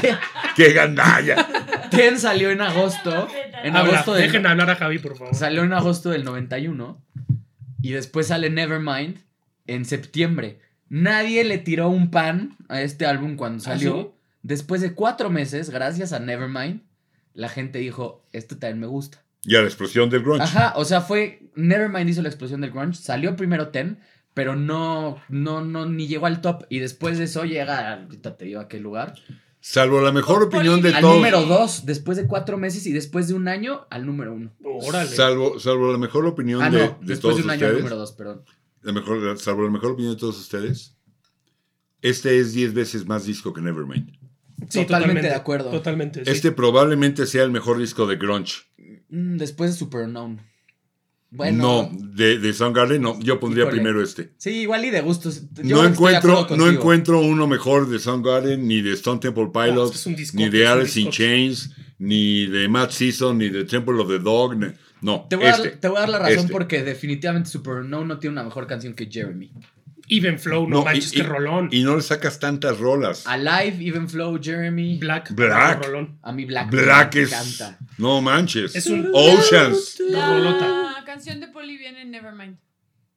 [0.56, 1.46] ¡Qué gandalla!
[1.90, 3.28] Ten salió en agosto.
[3.62, 5.34] En Habla, agosto del, dejen hablar a Javi, por favor.
[5.34, 7.02] Salió en agosto del 91.
[7.82, 9.18] Y después sale Nevermind
[9.66, 10.60] en septiembre.
[10.90, 14.02] Nadie le tiró un pan a este álbum cuando ¿Ah, salió.
[14.02, 14.08] sí?
[14.42, 16.82] Después de cuatro meses, gracias a Nevermind,
[17.32, 19.24] la gente dijo, esto también me gusta.
[19.44, 20.42] Y a la explosión del grunge.
[20.42, 21.44] Ajá, o sea, fue.
[21.54, 23.00] Nevermind hizo la explosión del grunge.
[23.00, 23.98] Salió primero Ten,
[24.34, 26.64] pero no, no, no, ni llegó al top.
[26.68, 29.14] Y después de eso llega, ahorita te digo a qué lugar.
[29.62, 31.14] Salvo la mejor opinión de Al todos.
[31.16, 34.52] número dos, después de cuatro meses y después de un año, al número uno.
[34.64, 35.08] Órale.
[35.08, 37.76] Salvo, salvo la mejor opinión Ah, de, no, de después todos de un año al
[37.78, 38.42] número dos, perdón.
[38.82, 40.96] La mejor, salvo la mejor opinión de todos ustedes.
[42.02, 44.10] Este es 10 veces más disco que Nevermind.
[44.68, 45.70] Sí, Totalmente de acuerdo.
[45.70, 46.24] Totalmente.
[46.24, 46.30] sí.
[46.30, 48.62] Este probablemente sea el mejor disco de grunge.
[49.08, 50.40] Mm, Después de Super Unknown.
[51.32, 51.62] Bueno.
[51.62, 53.18] No, de, de Soundgarden no.
[53.20, 53.76] Yo pondría Híjole.
[53.76, 54.32] primero este.
[54.38, 55.42] Sí, igual y de gustos.
[55.62, 60.34] Yo no encuentro, no encuentro uno mejor de Soundgarden, ni de Stone Temple Pilots, es
[60.34, 61.10] ni de Alice in.
[61.10, 64.56] Chains, ni de Matt Season, ni de Temple of the Dog.
[65.02, 65.70] No, Te voy, a este.
[65.70, 66.52] dar, te voy a dar la razón este.
[66.52, 69.50] porque definitivamente Super Unknown no tiene una mejor canción que Jeremy.
[70.12, 71.68] Even Flow, no, No, manches, y- qué rolón.
[71.70, 73.26] Y no le sacas tantas rolas.
[73.28, 74.98] Alive, Even Flow, Jeremy.
[74.98, 75.32] Black.
[75.34, 75.84] Black.
[75.86, 76.18] rolón.
[76.22, 76.68] A mí Black.
[76.70, 77.32] Black me es.
[77.32, 77.78] encanta.
[77.96, 78.74] No manches.
[78.74, 79.98] Es un- Oceans.
[80.12, 80.92] Rolota.
[80.98, 82.58] La canción de Polly viene en Nevermind.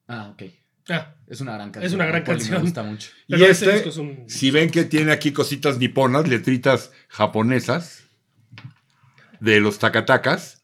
[0.07, 0.43] Ah, ok.
[0.89, 1.85] Ah, Es una gran canción.
[1.85, 2.57] Es una gran Poli canción.
[2.57, 3.09] Me gusta mucho.
[3.27, 4.25] Y este este, disco es un.
[4.27, 8.03] si ven que tiene aquí cositas niponas, letritas japonesas
[9.39, 10.61] de los takatakas.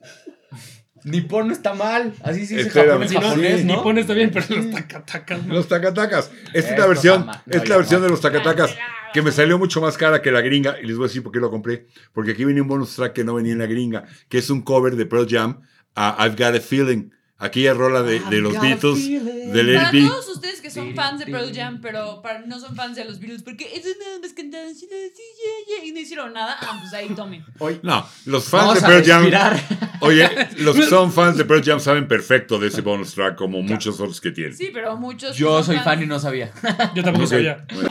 [1.04, 2.14] Nippon no está mal.
[2.24, 3.76] Así se dice Espérame, japonés, si Si no, japonés, sí, ¿no?
[3.76, 5.46] ni pones también, pero los tacatacas.
[5.46, 5.54] ¿no?
[5.54, 6.32] Los takatakas.
[6.54, 7.26] Esta es la versión.
[7.26, 8.76] No, esta la versión de los takatakas
[9.14, 10.78] que me salió mucho más cara que la gringa.
[10.82, 11.88] Y les voy a decir por qué lo compré.
[12.14, 14.62] Porque aquí venía un bonus track que no venía en la gringa, que es un
[14.62, 15.62] cover de Pearl Jam
[15.96, 17.12] a I've Got a Feeling.
[17.42, 20.08] Aquella rola de, de los Beatles, del Para LP.
[20.10, 23.18] todos ustedes que son fans de Pearl Jam, pero para- no son fans de los
[23.20, 26.58] Beatles, porque eso nada más yeah, yeah, y no hicieron nada.
[26.60, 27.46] Ah, pues ahí tomen.
[27.60, 29.22] Hoy No, los fans vamos de a Pearl Jam.
[29.22, 29.64] respirar.
[30.02, 33.62] Oye, los que son fans de Pearl Jam saben perfecto de ese bonus track, como
[33.62, 34.56] muchos otros que tienen.
[34.58, 35.38] Sí, pero muchos.
[35.38, 36.52] Yo son soy fans- fan y no sabía.
[36.94, 37.66] Yo tampoco Ok, sabía.
[37.74, 37.90] bueno.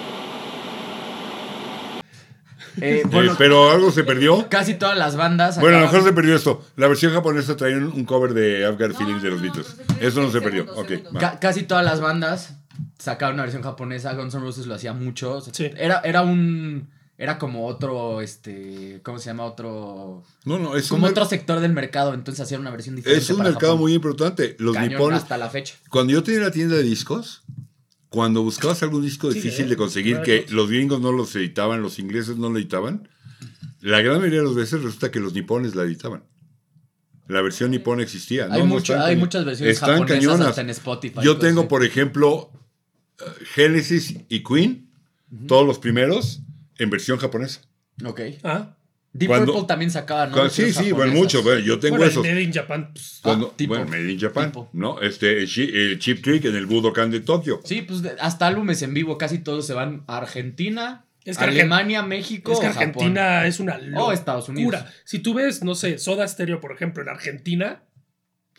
[2.80, 4.48] Eh, Eh, bueno, pero algo se perdió.
[4.48, 5.58] casi todas las bandas.
[5.60, 6.64] Bueno, a lo mejor se perdió esto.
[6.76, 9.40] La versión japonesa traía un, un cover de I've Got a Feeling No, de los
[9.40, 9.66] no, no, Beatles.
[9.66, 10.72] se perdió Eso no se segundos, perdió.
[10.74, 11.14] Ok, segundos.
[11.16, 11.18] va.
[11.20, 12.54] Ca- casi todas las bandas
[12.98, 14.12] sacaron una versión japonesa.
[14.14, 15.34] Guns N' Roses lo hacía mucho.
[15.36, 15.70] O sea, Sí.
[15.76, 16.88] Era, era un.
[17.20, 19.00] Era como otro, este.
[19.02, 19.44] ¿Cómo se llama?
[19.44, 20.22] Otro.
[20.44, 22.14] No, no, es un, Como mer- otro sector del mercado.
[22.14, 23.20] Entonces hacían una versión diferente.
[23.20, 23.80] es un para mercado Japón.
[23.82, 24.54] muy importante.
[24.60, 25.22] Los Cañón nipones.
[25.22, 25.74] hasta la fecha.
[25.90, 27.42] Cuando yo tenía la tienda de discos,
[28.08, 30.24] cuando buscabas algún disco Sí, difícil eh, de conseguir, claro.
[30.24, 33.08] que los gringos no los editaban, los ingleses no lo editaban,
[33.80, 36.24] la gran mayoría de las veces resulta que los nipones la editaban.
[37.28, 38.48] La versión nipona existía.
[38.50, 40.46] Hay, No, mucho- hay muchas versiones Están japonesas cañonas.
[40.48, 41.20] hasta en Spotify.
[41.22, 41.68] Yo tengo, así.
[41.68, 42.50] por ejemplo,
[43.20, 44.90] eh, Genesis y Queen,
[45.46, 46.40] todos los primeros,
[46.78, 47.60] en versión japonesa.
[48.04, 48.20] Ok.
[48.44, 48.77] Ah,
[49.18, 50.32] Deep Cuando- Purple también sacaba, ¿no?
[50.32, 51.42] Cuando- sí, sí, bueno, mucho.
[51.42, 52.24] bueno, yo tengo bueno, el esos.
[52.26, 52.90] Made in Japan.
[52.92, 53.74] pues, Cuando- Ah, tipo.
[53.74, 54.70] bueno, Made in Japan, Tipo.
[54.72, 55.00] ¿no?
[55.00, 57.60] Este, el, el Chip Trick en el Budokan de Tokio.
[57.64, 62.02] Sí, pues hasta álbumes en vivo casi todos se van a Argentina, Es que Alemania,
[62.02, 62.86] México es que o Japón.
[62.88, 64.14] Argentina es una O locura.
[64.14, 64.82] Estados Unidos.
[65.04, 67.82] Si tú ves, no sé, Soda Stereo, por ejemplo, en Argentina.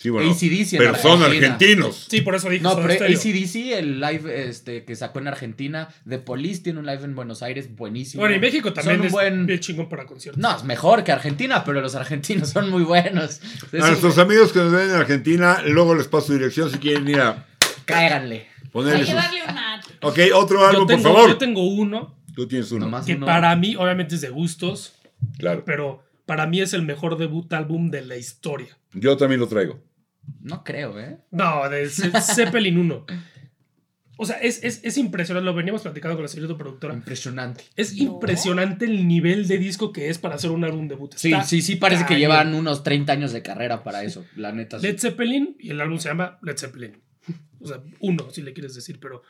[0.02, 0.32] Sí, bueno.
[0.32, 1.54] AC/DC en Pero son Argentina.
[1.56, 2.08] argentinos.
[2.10, 2.94] Sí, por eso dije No, pero.
[3.06, 7.44] ACDC, el live este, que sacó en Argentina, The Police tiene un live en Buenos
[7.44, 8.22] Aires buenísimo.
[8.22, 10.42] Bueno, y México también Son es buen- bien chingón para conciertos.
[10.42, 13.42] No, es mejor que Argentina, pero los argentinos son muy buenos.
[13.74, 17.20] A nuestros amigos que nos ven en Argentina, luego les paso dirección si quieren ir
[17.20, 17.46] a
[17.84, 18.48] Cáiganle.
[18.72, 19.40] ponerle Hay que darle.
[20.02, 21.30] Ok, otro álbum, por tengo, favor.
[21.32, 22.86] yo tengo uno Tú tienes uno.
[22.86, 23.26] Nomás que uno.
[23.26, 24.94] para mí, obviamente es de gustos,
[25.38, 25.64] Claro.
[25.66, 28.78] pero para mí es el mejor debut álbum de la historia.
[28.94, 29.82] Yo también lo traigo.
[30.42, 31.18] No creo, ¿eh?
[31.32, 33.06] No, de Ze- Zeppelin 1.
[34.22, 36.94] O sea, es, es, es impresionante, lo veníamos platicando con la señorita productora.
[36.94, 37.64] Impresionante.
[37.78, 38.04] Es No.
[38.04, 41.14] impresionante el nivel de disco que es para hacer un álbum debut.
[41.16, 44.52] Sí, Está sí, sí, parece que llevan unos 30 años de carrera para eso, la
[44.52, 44.78] neta.
[44.80, 44.88] sí.
[44.88, 46.98] Led Zeppelin y el álbum se llama Led Zeppelin.
[47.62, 49.24] O sea, uno, si le quieres decir, pero.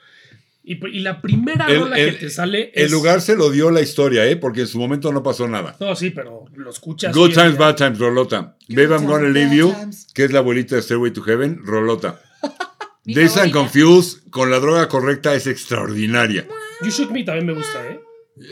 [0.72, 3.36] Y, pr- y la primera El- rola el- que te sale El es- lugar se
[3.36, 4.36] lo dio la historia, ¿eh?
[4.36, 5.76] Porque en su momento no pasó nada.
[5.80, 7.16] No, sí, pero lo escuchas.
[7.16, 7.58] Good Times.
[7.58, 8.56] Bad Times, Rolota.
[8.68, 9.74] Babe, I'm Gonna Leave You,
[10.14, 12.22] que es la abuelita de Stairway to Heaven, Rolota.
[13.06, 13.52] Dazed and.
[13.52, 16.46] Confused, con la droga correcta, es extraordinaria.
[16.84, 18.00] You Shook Me también me gusta, ¿eh?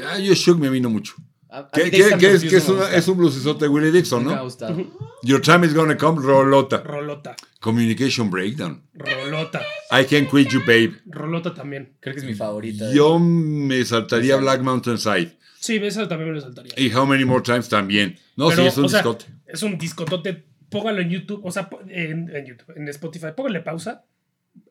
[0.10, 1.14] Ah, yo Shook me vino mucho.
[1.50, 4.38] A- ¿Qué, es, qué es, una- es un bluesote de Willie Dixon, Nunca me ha
[4.40, 4.44] ¿no?
[4.46, 4.86] gustado.
[5.24, 6.78] Your Time is Gonna Come, Rolota.
[6.84, 7.36] Rolota.
[7.60, 8.82] Communication Breakdown.
[8.94, 9.62] Rolota.
[9.92, 10.94] I Can't Quit You, Babe.
[11.06, 11.94] Rolota también.
[12.00, 12.92] Creo que es mi favorita.
[12.94, 15.38] Yo me saltaría Black Mountain Side.
[15.60, 16.74] Sí, esa también me lo saltaría.
[16.78, 18.18] Y How Many More Times también.
[18.36, 19.26] No, Pero, sí, es un sea, discote.
[19.48, 20.46] Es un discotote.
[20.70, 23.28] Póngalo en YouTube, o sea, en, en YouTube, en Spotify.
[23.36, 24.04] Pónganle pausa.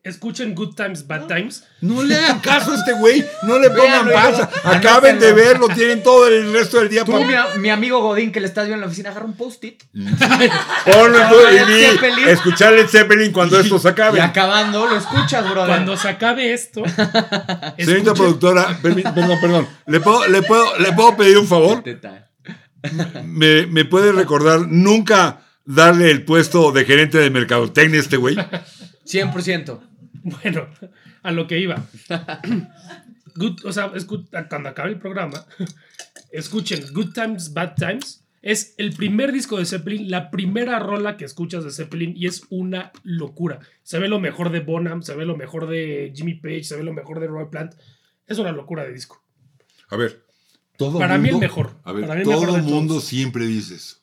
[0.06, 1.64] Escuchen Good Times, Bad Times.
[1.80, 3.24] No le hagan caso a este güey.
[3.42, 5.66] No le pongan y luego Acaben de verlo.
[5.68, 8.76] Tienen todo el resto del día Tú, para mi, amigo Godín, que le estás viendo
[8.76, 9.82] en la oficina, agarra un post-it.
[10.84, 12.28] Ponlo en y di, Zeppelin.
[12.28, 14.20] escuchar Led Zeppelin cuando esto se Y acabe.
[14.20, 15.66] acabando, lo escuchas, brother.
[15.74, 16.84] Cuando se acabe esto,
[17.78, 19.68] Señorita productora, perdón, perdón.
[19.86, 21.82] ¿Le puedo, le, puedo, ¿Le puedo pedir un favor?
[23.24, 28.36] ¿Me, me puede recordar nunca darle el puesto de gerente de mercadotecnia a este güey?
[29.06, 29.80] 100%.
[30.22, 30.66] Bueno,
[31.22, 31.86] a lo que iba.
[33.36, 35.46] Good, o sea, escu- cuando acabe el programa,
[36.32, 38.22] escuchen Good Times, Bad Times.
[38.42, 42.42] Es el primer disco de Zeppelin, la primera rola que escuchas de Zeppelin y es
[42.48, 43.58] una locura.
[43.82, 46.84] Se ve lo mejor de Bonham, se ve lo mejor de Jimmy Page, se ve
[46.84, 47.74] lo mejor de Roy Plant.
[48.26, 49.20] Es una locura de disco.
[49.90, 50.24] A ver,
[50.76, 51.72] todo Para mí el mundo- mejor.
[51.84, 53.04] A ver, Para mí el todo mejor de el mundo todos.
[53.04, 53.96] siempre dice eso.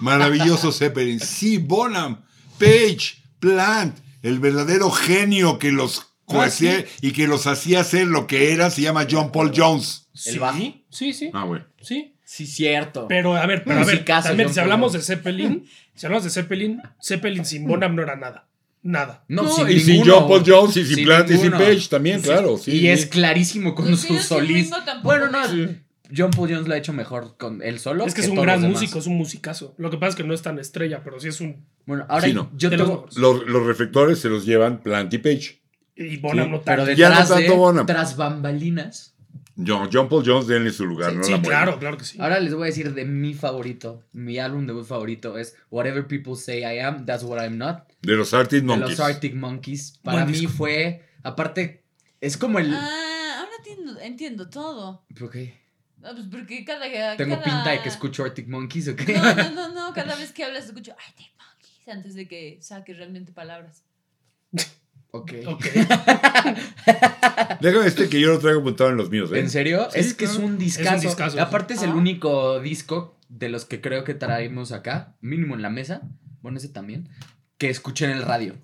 [0.00, 1.20] Maravilloso Zeppelin.
[1.20, 2.22] Sí, Bonham,
[2.58, 8.26] Page, Plant, el verdadero genio que los Ah, hacía y que los hacía ser lo
[8.26, 10.08] que era, se llama John Paul Jones.
[10.14, 10.58] El Sí, bajo.
[10.88, 11.62] sí, sí, Ah, güey.
[11.82, 12.10] sí.
[12.24, 13.06] Sí, cierto.
[13.06, 16.80] Pero a ver, pero a ver, también si hablamos de Zeppelin, si hablamos de Zeppelin,
[17.00, 18.48] Zeppelin sin Bonham no era nada.
[18.82, 19.24] Nada.
[19.28, 20.02] no, No, sin y sin.
[20.04, 21.50] John Paul Jones y sin, Sin Plant y sin.
[21.52, 22.56] Page también, claro.
[22.56, 22.88] Sí, y sí.
[22.88, 24.76] es clarísimo con Los su Beatles sin solista.
[24.76, 25.04] Ringo tampoco.
[25.04, 25.74] Bueno, no,
[26.14, 28.04] John Paul Jones lo ha hecho mejor con él solo.
[28.06, 29.74] Es que es un gran músico, es un musicazo.
[29.78, 31.64] Lo que pasa es que no es tan estrella, pero sí es un.
[31.86, 32.50] Bueno, ahora Sí, no.
[32.56, 33.06] yo de los tengo.
[33.16, 35.62] Los, los reflectores se los llevan Plant y Page.
[35.96, 36.62] Y Bonham Sí, no.
[36.62, 37.86] Pero Ya no detrás tanto de, Bonham.
[37.86, 39.12] tras bambalinas.
[39.56, 42.18] John, John Paul Jones, denle su lugar, Sí, no sí, la claro, claro que sí.
[42.20, 44.02] Ahora les voy a decir de mi favorito.
[44.12, 47.84] Mi álbum debut favorito es Whatever People Say I Am, That's What I'm Not.
[48.02, 48.90] De los Arctic De Monkeys.
[48.90, 50.00] los Arctic Monkeys.
[50.02, 50.54] Para Buen mí disco.
[50.58, 51.04] fue.
[51.22, 51.84] Aparte,
[52.20, 52.74] es como el.
[52.74, 55.04] Ah, ahora entiendo, entiendo todo.
[55.16, 55.54] ¿Por qué?
[56.04, 57.16] Ah, pues porque cada.
[57.16, 59.14] ¿Tengo cada- pinta de que escucho Arctic Monkeys o qué?
[59.14, 59.92] No, no, no, no.
[59.94, 60.94] Cada vez que hablas escucho.
[61.16, 63.82] Te monkeys", Antes de que saques realmente palabras.
[65.12, 65.32] Ok.
[65.46, 65.64] Ok.
[67.60, 69.38] Déjame este que yo lo traigo apuntado en los míos, ¿eh?
[69.40, 69.88] ¿En serio?
[69.92, 71.00] Sí, es que es un discazo.
[71.06, 71.40] discazo.
[71.40, 71.94] Aparte es el Ah.
[71.94, 76.02] único disco de los que creo que traemos acá, mínimo en la mesa,
[76.42, 77.08] bueno, ese también,
[77.58, 78.56] que escuché en el radio.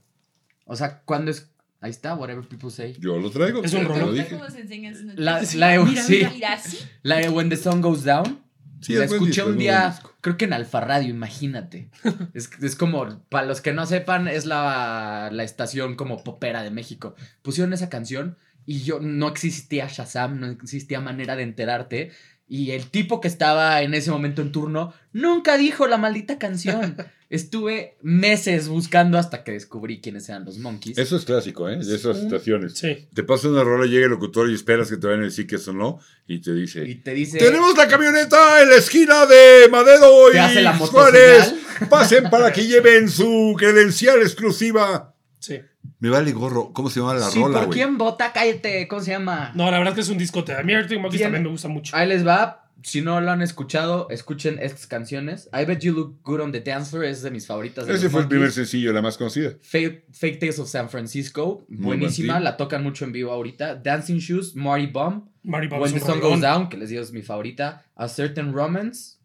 [0.64, 1.50] O sea, cuando es...
[1.81, 2.95] Ahí está, whatever people say.
[2.99, 3.64] Yo lo traigo.
[3.64, 4.07] Es un rollo.
[4.07, 4.37] lo dije.
[4.37, 6.31] ¿Cómo se enseñan sus La, la de, Mira, sí, mira.
[6.31, 6.79] Mira, así.
[7.03, 8.45] la de When the Sun Goes Down.
[8.81, 11.90] Sí, la escuché disco, un día, creo que en Alfa Radio, imagínate.
[12.35, 16.71] es, es como, para los que no sepan, es la, la estación como popera de
[16.71, 17.14] México.
[17.43, 22.11] Pusieron esa canción y yo no existía Shazam, no existía manera de enterarte.
[22.51, 26.97] Y el tipo que estaba en ese momento en turno nunca dijo la maldita canción.
[27.31, 30.99] Estuve meses buscando hasta que descubrí quiénes eran los Monkeys.
[30.99, 31.77] Eso es clásico, ¿eh?
[31.77, 32.75] De esas estaciones.
[32.75, 33.07] Sí.
[33.15, 35.55] Te pasa una rola, llega el locutor y esperas que te vayan a decir que
[35.55, 36.01] eso no.
[36.27, 37.39] Y te dice: y te dice...
[37.39, 41.55] Tenemos la camioneta en la esquina de Madero y hace la Juárez.
[41.89, 45.15] Pasen para que lleven su credencial exclusiva.
[45.39, 45.61] Sí.
[46.01, 46.73] Me vale gorro.
[46.73, 47.79] ¿Cómo se llama la Sí, rola, ¿por güey?
[47.79, 48.33] quién vota?
[48.33, 49.53] Cállate, ¿cómo se llama?
[49.55, 50.55] No, la verdad es que es un discote.
[50.55, 51.95] A mí Arctic Monkeys también me gusta mucho.
[51.97, 52.57] Ahí les va.
[52.83, 55.51] Si no lo han escuchado, escuchen estas canciones.
[55.53, 57.87] I Bet You Look Good on the Dance Floor es de mis favoritas.
[57.87, 59.53] de Ese fue el primer sencillo, la más conocida.
[59.61, 63.75] Fake, Fake Tales of San Francisco, Muy buenísima, buen la tocan mucho en vivo ahorita.
[63.75, 66.21] Dancing Shoes, Marty Bomb, When the un Sun.
[66.21, 67.85] Goes Down, que les digo es mi favorita.
[67.97, 69.19] A Certain Romance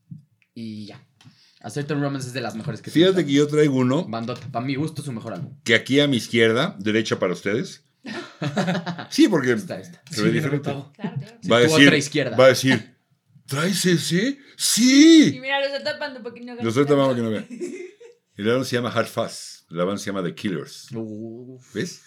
[0.54, 1.02] y ya.
[1.66, 4.64] A Certain Romance es de las mejores que Fíjate que yo traigo uno Bandota, para
[4.64, 5.58] mi gusto, su mejor álbum.
[5.64, 7.84] que aquí a mi izquierda, derecha para ustedes.
[9.10, 10.02] Sí, porque Esta, esta.
[10.10, 10.70] se Sí, ve bien diferente.
[10.70, 11.16] Claro, claro.
[11.52, 12.38] Va a decir, otra izquierda.
[12.38, 12.96] va a decir,
[13.48, 14.28] ¿traes ese?
[14.28, 15.40] Y Sí.
[15.42, 17.46] mira, lo está tapando para que no Lo estoy tomando que no vea.
[18.36, 19.70] El álbum se llama Hard Fast.
[19.72, 20.90] La banda se llama The Killers.
[20.94, 22.02] Uf, ¿Ves?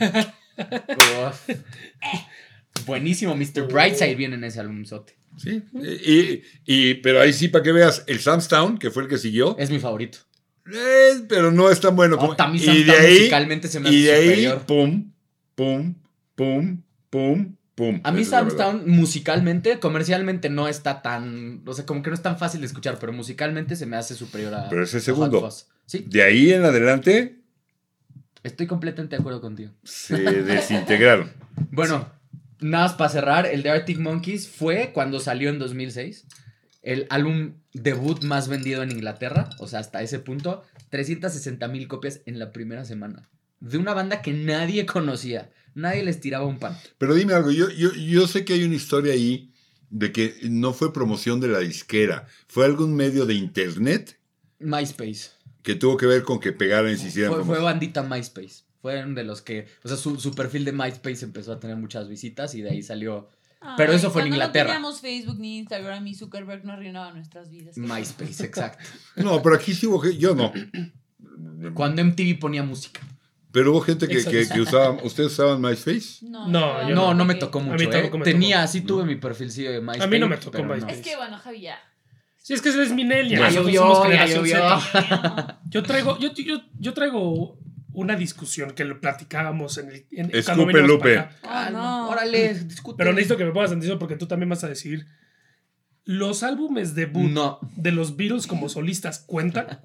[0.00, 1.48] uf.
[2.86, 3.68] Buenísimo, Mr.
[3.70, 5.16] Brightside viene en ese álbumzote.
[5.36, 5.62] Sí.
[5.74, 9.56] Y, y- pero ahí sí, para que veas, el Samstown, que fue el que siguió,
[9.58, 10.18] Es mi favorito.
[10.72, 12.32] eh, pero no es tan bueno como.
[12.38, 14.58] Oh, y de ahí, musicalmente se me hace y de ahí, superior.
[14.66, 15.12] pum,
[15.54, 15.94] pum,
[16.34, 18.00] pum, pum, pum.
[18.04, 18.24] A mí.
[18.24, 22.66] Samstown musicalmente, comercialmente no está tan, o sea, como que no es tan fácil de
[22.66, 25.48] escuchar, pero musicalmente se me hace superior a Pero ese segundo.
[25.86, 27.40] Sí, De ahí en adelante
[28.42, 29.72] estoy completamente de acuerdo contigo.
[29.84, 31.32] se desintegraron.
[31.70, 32.08] Bueno,
[32.60, 36.26] nada más para cerrar, el de Arctic Monkeys fue cuando salió en 2006,
[36.82, 42.20] el álbum debut más vendido en Inglaterra, o sea, hasta ese punto, 360 mil copias
[42.26, 43.28] en la primera semana.
[43.60, 46.76] De una banda que nadie conocía, nadie les tiraba un pan.
[46.98, 49.52] Pero dime algo, yo, yo, yo sé que hay una historia ahí
[49.90, 54.18] de que no fue promoción de la disquera, fue algún medio de internet
[54.58, 55.30] MySpace.
[55.62, 58.64] que tuvo que ver con que pegaran y se hicieran Fue, bandita MySpace.
[58.80, 62.08] Fueron de los que, o sea, su, su perfil de MySpace empezó a tener muchas
[62.08, 63.28] visitas y de ahí salió
[63.76, 64.64] Pero eso fue en Inglaterra.
[64.64, 67.76] No teníamos Facebook ni Instagram y Zuckerberg no arruinaba nuestras vidas.
[67.76, 68.82] MySpace, exacto.
[69.16, 70.52] No, pero aquí sí hubo gente, yo no.
[71.74, 73.00] Cuando MTV ponía música.
[73.52, 76.24] Pero hubo gente que, que, usaba, ¿ustedes usaban MySpace?
[76.24, 78.10] No, No, yo No, no me tocó mí mucho, ¿eh?
[78.14, 78.72] me Tenía, tocó.
[78.72, 80.04] sí tuve mi perfilcillo de MySpace.
[80.04, 80.62] A mí no me tocó.
[80.62, 80.94] MySpace.
[81.00, 81.78] Es que bueno, Javi, ya.
[82.36, 83.42] Sí, es que es millennial.
[83.42, 84.58] Ya llovió, ya llovió.
[85.68, 87.58] Yo traigo, yo, yo, yo traigo
[87.92, 90.06] una discusión que lo platicábamos en el.
[90.12, 91.18] En, Escupe, Lupe.
[91.18, 91.36] acá.
[91.42, 92.08] Oh, Calma, no.
[92.10, 92.96] Órale, discute.
[92.98, 95.06] Pero necesito que me pongas atención porque tú también vas a decir.
[96.04, 97.60] ¿Los álbumes debut No.
[97.76, 99.80] de los Beatles como solistas cuentan?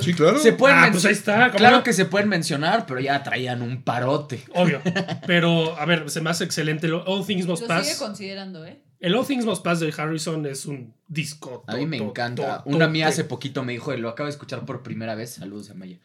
[0.00, 0.38] Sí, claro.
[0.40, 1.46] Se pueden ah, pues ahí está.
[1.46, 1.82] ¿cómo Claro no?
[1.84, 4.42] que se pueden mencionar, pero ya traían un parote.
[4.54, 4.80] Obvio.
[5.26, 6.88] Pero, a ver, se me hace excelente.
[6.88, 7.86] Lo- All Things Must Lo Pass.
[7.86, 8.82] sigue considerando, ¿eh?
[9.00, 11.64] El All Things Must Pass de Harrison es un disco.
[11.66, 12.62] A mí me to- to- encanta.
[12.64, 15.34] to- Una mía to- hace poquito me dijo, lo acabo de escuchar por primera vez.
[15.34, 15.98] Saludos a Maya.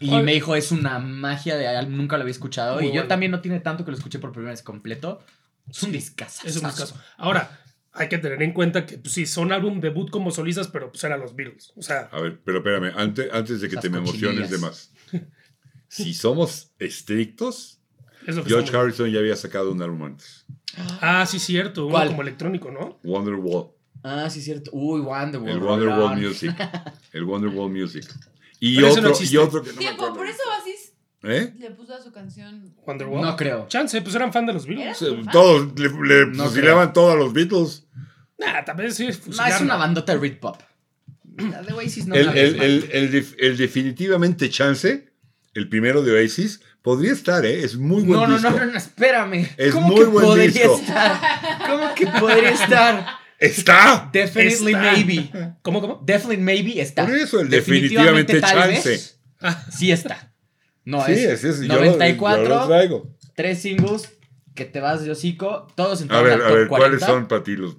[0.00, 0.22] Y Oye.
[0.22, 2.76] me dijo, es una magia de nunca lo había escuchado.
[2.76, 5.20] Muy y yo también no tiene tanto que lo escuché por primera vez completo.
[5.68, 6.46] Es un discazo.
[6.46, 6.96] Es un discazo.
[7.16, 7.60] Ahora,
[7.92, 11.02] hay que tener en cuenta que pues, sí, son álbum debut como solistas, pero pues
[11.04, 11.72] eran los Beatles.
[11.76, 14.92] O sea, A ver, pero espérame, antes, antes de que te me emociones de más.
[15.90, 17.80] Si somos estrictos,
[18.26, 18.74] George somos.
[18.74, 20.44] Harrison ya había sacado un álbum antes.
[21.00, 21.86] Ah, sí, cierto.
[21.86, 22.08] Uno ¿Cuál?
[22.08, 22.98] como electrónico, ¿no?
[23.04, 23.68] Wonderwall.
[24.02, 24.70] Ah, sí, cierto.
[24.72, 25.50] Uy, Wonderwall.
[25.50, 26.16] El Wonderwall.
[26.20, 26.54] Music.
[27.12, 28.04] El Wonderwall Music.
[28.60, 29.34] Y Pero ese no otro, existe.
[29.34, 30.16] y otro que no me Tiempo, acuerdo.
[30.16, 30.92] por eso Basis
[31.24, 31.54] ¿Eh?
[31.58, 32.74] le puso a su canción.
[32.86, 33.22] Wonderwall.
[33.22, 33.66] No creo.
[33.68, 34.96] Chance, pues eran fan de los Beatles.
[34.98, 37.86] Se- Todos le, le No fusilaban todos a los Beatles.
[38.38, 39.04] Nah, también sí.
[39.04, 39.62] No, es fusilaron.
[39.64, 40.60] una bandota de Rit Pop.
[41.36, 42.66] La de Oasis no el, la ves el, mal.
[42.66, 45.12] el, el def- el definitivamente Chance,
[45.54, 47.64] el primero de Oasis, podría estar, ¿eh?
[47.64, 48.50] Es muy buen no, no, disco.
[48.50, 49.48] no, no, no, espérame.
[49.56, 50.74] Es ¿Cómo muy que buen podría disco.
[50.78, 51.20] estar?
[51.68, 53.06] ¿Cómo que podría estar?
[53.38, 54.10] ¡Está!
[54.12, 54.92] Definitely Está.
[54.92, 55.30] maybe.
[55.62, 56.02] ¿Cómo, cómo?
[56.04, 57.04] Definitely maybe está.
[57.06, 58.88] Por eso, el definitivamente tal chance.
[58.88, 59.20] vez,
[59.70, 60.32] sí está.
[60.84, 63.14] No, sí, es, es, yo lo- 94, yo lo traigo.
[63.36, 64.10] tres singles,
[64.54, 67.06] que te vas de hocico, todos A entraron ver, a ver, ¿cuáles 40.
[67.06, 67.76] son para ti los...?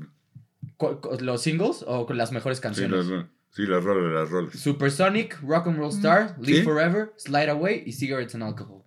[1.19, 3.05] ¿Los singles o las mejores Sí, canciones?
[3.51, 4.57] Sí, las rolas, las rolas.
[4.57, 6.63] Supersonic, Rock and Roll Star, Live Sí.
[6.63, 8.78] Forever, Slide Away y Cigarettes and Alcohol.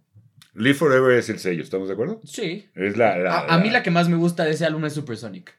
[0.54, 2.20] Live Forever es el sello, ¿estamos de acuerdo?
[2.24, 2.66] Sí.
[2.74, 4.92] Es la, la- A, a mí la que más me gusta de ese álbum es
[4.92, 5.54] Supersonic.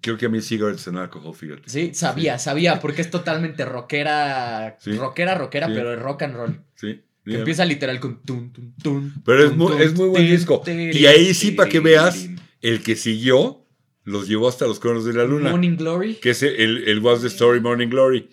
[0.00, 1.62] Creo que a mí Cigarettes and Alcohol, fíjate.
[1.66, 4.92] Sí, sabía, sabía, porque es totalmente rockera, Sí.
[4.92, 5.72] rockera, rockera, Sí.
[5.74, 6.60] pero de rock and roll.
[6.76, 7.02] Sí.
[7.24, 9.12] Que empieza literal con tun, tun, tun.
[9.24, 10.62] Pero es muy- tun, es muy buen disco.
[10.66, 12.28] Y ahí sí, para que veas.
[12.62, 13.64] El que siguió
[14.04, 15.50] los llevó hasta los conos de la luna.
[15.50, 16.14] Morning Glory.
[16.14, 18.28] que es el, el Was the Story Morning Glory.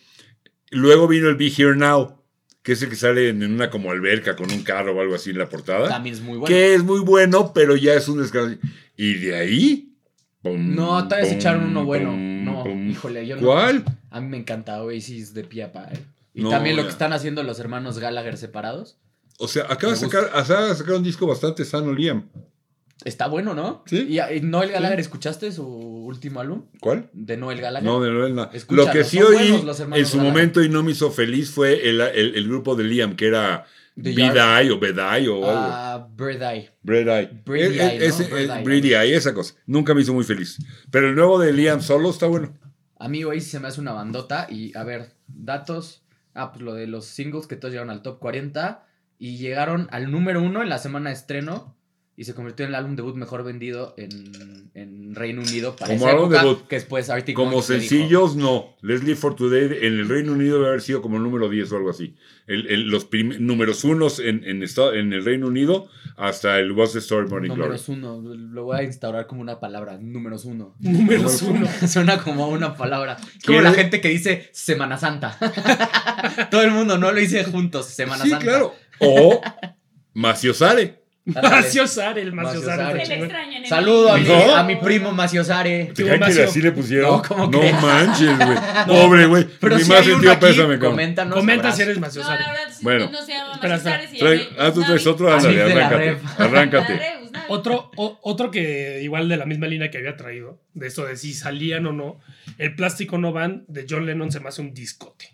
[0.71, 2.16] Luego vino el Be Here Now,
[2.67, 5.29] que es el que sale en una como alberca con un carro o algo así
[5.29, 5.87] en la portada.
[5.87, 6.47] También es muy bueno.
[6.53, 8.57] Que es muy bueno, pero ya es un descanso.
[8.97, 9.93] Y de ahí.
[10.41, 12.09] pum, No, todavía se pum, echaron uno bueno.
[12.09, 13.41] pum, No, híjole, yo no.
[13.43, 13.85] ¿Cuál?
[14.09, 15.87] A mí me encanta Oasis de Piapa.
[15.93, 15.97] eh.
[16.33, 16.87] Y No, también lo ya.
[16.89, 18.97] que están haciendo los hermanos Gallagher separados.
[19.39, 22.27] O sea, acaba de sacar, acaba de sacar un disco bastante sano, Liam.
[23.05, 23.83] Está bueno, ¿no?
[23.85, 24.07] Sí.
[24.09, 26.63] ¿Y, y Noel Gallagher, escuchaste su último álbum?
[26.79, 27.09] ¿Cuál?
[27.13, 27.85] De Noel Gallagher.
[27.87, 28.49] No, de Noel no.
[28.69, 30.17] Lo que sí oí en su Gallagher.
[30.17, 33.65] momento y no me hizo feliz fue el, el- el grupo de Liam, que era
[33.95, 36.07] Bidai o Bedai o algo.
[38.49, 38.63] Eh, Eye.
[38.63, 39.53] Bready Eye, esa cosa.
[39.67, 40.57] Nunca me hizo muy feliz.
[40.91, 42.57] Pero el nuevo de Liam solo está bueno.
[42.99, 44.47] A mí Oasis se me hace una bandota.
[44.49, 46.03] Y a ver, datos.
[46.33, 48.85] Ah, pues lo de los singles que todos llegaron al top 40.
[49.19, 51.75] Y llegaron al número uno en la semana de estreno.
[52.19, 56.07] Y se convirtió en el álbum debut mejor vendido en, en Reino Unido para Como
[56.07, 56.67] esa álbum época, debut.
[56.67, 58.75] Que después Arctic Como dijo, sencillos, no.
[58.81, 61.77] Leslie for Today en el Reino Unido debe haber sido como el número 10 o
[61.77, 62.15] algo así.
[62.47, 66.93] El- el- los prim- números unos en, en, en el Reino Unido hasta el Was
[66.93, 67.61] the Story Morning Glory.
[67.61, 68.19] Números uno.
[68.23, 69.99] Lo voy a instaurar como una palabra.
[70.01, 70.73] Números uno.
[70.79, 71.67] Números uno.
[71.87, 73.17] Suena como una palabra.
[73.19, 75.37] Es como ¿Quiere- la gente que dice Semana Santa.
[76.49, 77.85] Todo el mundo no lo dice juntos.
[77.85, 78.43] Semana Sí, Santa.
[78.43, 78.73] claro.
[79.01, 79.39] O
[80.15, 80.81] Maciosare.
[80.81, 81.06] Ándale.
[81.27, 83.05] Maciosare, el Maciosare.
[83.67, 84.55] Saludo a mi, ¿No?
[84.55, 85.87] a mi primo Maciosare.
[85.87, 86.43] ¿Qué ¿Te hubo, que Macio?
[86.45, 87.11] así le pusieron?
[87.11, 88.57] No, ¿cómo no manches, güey.
[88.87, 89.47] Pobre, güey.
[89.59, 91.35] Pero Ni si más hay uno sentido aquí, pésame, coméntanos.
[91.37, 92.43] Comenta si eres No, Maciosare.
[92.43, 93.09] la verdad, Bueno.
[93.11, 96.17] no se llama Maciosare, Trae- ah, tú traes otro, ándale, arráncate.
[96.43, 97.01] Arráncate.
[97.49, 101.15] Otro, o- otro que igual de la misma línea que había traído, de esto de
[101.17, 102.19] si salían o no,
[102.57, 105.29] el Plástico No Van de John Lennon se me hace un discote.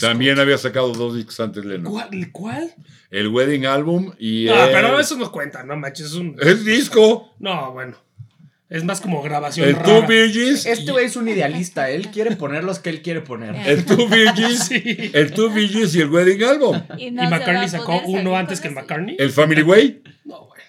[0.00, 1.90] También había sacado dos discos antes Lennon.
[1.92, 2.30] ¿Cuál?
[2.32, 2.74] ¿Cuál?
[3.10, 6.36] El Wedding Album y Ah, el- pero eso no cuenta, no manches, es un...
[6.40, 7.32] Es disco.
[7.38, 7.96] No, bueno.
[8.70, 9.86] Es más como grabación El rara.
[9.86, 10.66] Two Virgins.
[10.66, 11.90] Este güey es un idealista.
[11.90, 13.54] Él quiere poner los que él quiere poner.
[13.68, 14.64] El Two Virgins.
[14.68, 15.10] Sí.
[15.12, 16.82] El Two Virgins y el Wedding Album.
[16.98, 18.74] Y, no McCartney a sacó uno antes que el.
[18.74, 19.16] McCartney.
[19.18, 20.02] El Family Way.
[20.24, 20.62] No, güey.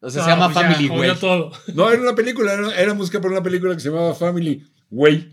[0.00, 1.52] O sea, No, se llama pues Family todo.
[1.74, 5.32] No, era una película, era, era música para una película que se llamaba Family Way.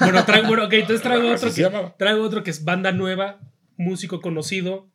[0.00, 3.40] Bueno, traigo, bueno, ok, entonces traigo otro, que, traigo otro que es banda nueva,
[3.76, 4.88] músico conocido,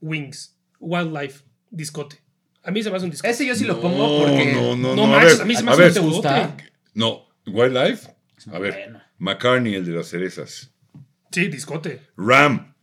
[0.00, 2.20] Wings, Wildlife, discote.
[2.64, 3.30] A mí se me hace un discote.
[3.30, 4.52] Ese yo sí lo pongo porque.
[4.54, 5.16] No, no, No no.
[5.16, 5.88] A ver, a mí se me hace ver.
[5.90, 6.34] un ¿Te gusta?
[6.38, 6.72] discote.
[6.94, 8.08] No, Wildlife.
[8.52, 9.02] A ver, Bueno.
[9.18, 10.72] McCartney, el de las cerezas.
[11.30, 12.00] Sí, discote.
[12.16, 12.74] Ram,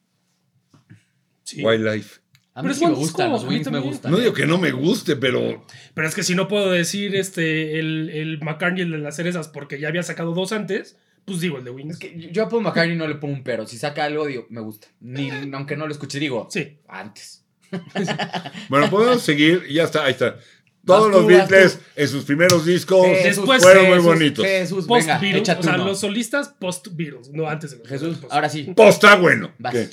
[1.43, 1.63] Sí.
[1.63, 2.19] Wildlife.
[2.53, 3.91] A Pero mí es sí me buen gustan, disco, los a mí Wings me también.
[3.93, 4.11] gustan.
[4.11, 7.79] No digo que no me guste, pero Pero es que si no puedo decir este
[7.79, 10.97] el, el McCartney, el de las cerezas, porque ya había sacado dos antes,
[11.29, 11.93] pues digo el de Wings.
[11.93, 13.65] Es que yo a Paul McCartney no le pongo un pero.
[13.67, 14.87] Si saca algo, digo, me gusta.
[14.99, 16.77] Ni, aunque no lo escuche, digo, Sí.
[16.87, 17.45] antes.
[18.69, 19.63] bueno, podemos seguir.
[19.69, 20.37] y Ya está, ahí está.
[20.85, 24.43] Todos los Beatles en sus primeros discos Después- fueron muy bonitos.
[24.43, 25.85] Jesús, Post venga, Beatles, o sea, uno.
[25.85, 28.31] los solistas post Beatles, no antes de los Jesús, Beatles.
[28.31, 28.71] ahora sí.
[28.75, 29.51] Pues está bueno.
[29.59, 29.73] Vas.
[29.73, 29.89] ¿Qué?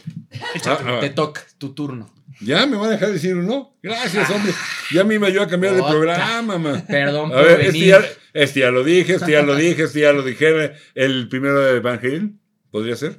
[0.55, 0.85] Échate.
[0.87, 1.01] Ah, ah.
[1.01, 2.11] Te toca, tu turno.
[2.41, 3.75] ¿Ya me van a dejar decir uno?
[3.83, 4.53] Gracias, hombre.
[4.93, 6.85] Ya a mí me ayudó a cambiar de programa, man.
[6.87, 8.01] Perdón A por ver, este ya,
[8.43, 10.73] este ya lo dije, este ya lo dije, este ya lo dije.
[10.95, 12.39] El primero de Van Halen,
[12.71, 13.17] ¿podría ser?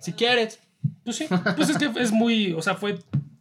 [0.00, 0.58] Si quieres.
[1.04, 1.26] Pues sí,
[1.56, 2.98] pues es que es muy, o sea, fue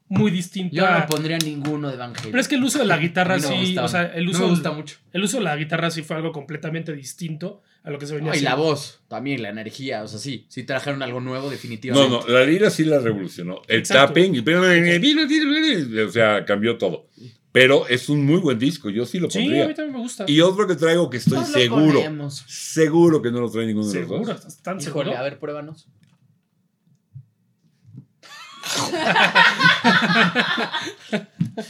[0.10, 0.76] muy distinto.
[0.76, 2.32] Yo no pondría ninguno de Van Halen.
[2.32, 3.84] Pero es que el uso de la guitarra no sí, gusta.
[3.84, 4.98] o sea, el No uso, me gusta mucho.
[5.14, 8.32] el uso de la guitarra sí fue algo completamente distinto a lo que se venía
[8.32, 10.04] No, y la voz, también, la energía.
[10.04, 12.10] O sea, sí, sí trajeron algo nuevo, No, definitivamente.
[12.10, 13.62] no, la lira sí la revolucionó.
[13.68, 14.08] El Exacto.
[14.14, 17.08] tapping, y- o sea, cambió todo.
[17.52, 19.68] Pero es un muy buen disco, yo sí lo Sí, a pondría.
[19.68, 20.26] mí también me gusta.
[20.28, 22.44] Y otro que traigo que estoy No seguro, ponemos.
[22.48, 24.38] seguro que no lo trae ninguno de los Seguro, dos.
[24.38, 25.18] ¿estás tan Híjole, seguro?
[25.18, 25.88] a ver, pruébanos.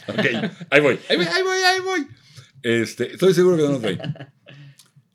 [0.08, 0.26] Ok,
[0.72, 2.08] ahí voy, ahí voy, ahí voy, ahí voy.
[2.64, 4.00] Este, estoy seguro que no lo trae.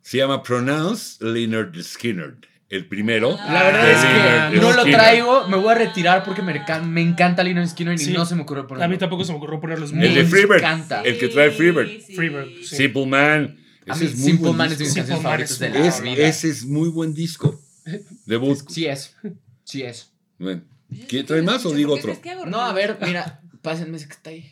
[0.01, 2.37] Se llama Pronounce Leonard Skinner.
[2.73, 3.37] El primero.
[3.51, 5.47] La verdad es que no lo traigo.
[5.47, 8.13] Me voy a retirar porque me, encan- me encanta Lino Skinner y Sí.
[8.13, 8.87] no se me ocurrió ponerlo.
[8.87, 10.59] A mí tampoco se me ocurrió ponerlos El de Me Freebird.
[10.61, 11.03] encanta.
[11.03, 11.89] El que trae Freebird.
[12.01, 12.15] Sí.
[12.15, 12.77] Freebird, sí.
[12.77, 13.59] Simple Man.
[13.87, 15.87] A Ese mí es muy Simple buen Man es de mis canciones favoritas de la
[15.87, 16.27] Es- vida.
[16.27, 17.61] ese es muy buen disco.
[18.25, 18.59] Debut.
[18.71, 19.17] Sí es.
[19.65, 20.11] Sí es.
[20.39, 20.63] Bueno,
[21.09, 22.51] ¿Quién trae más o digo ¿Por qué otro?
[22.51, 23.41] No, a ver, mira.
[23.61, 24.51] Pásenme ese que está ahí.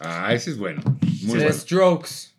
[0.00, 0.82] Ah, ese es bueno.
[1.22, 1.52] Muy bueno.
[1.52, 2.31] Strokes.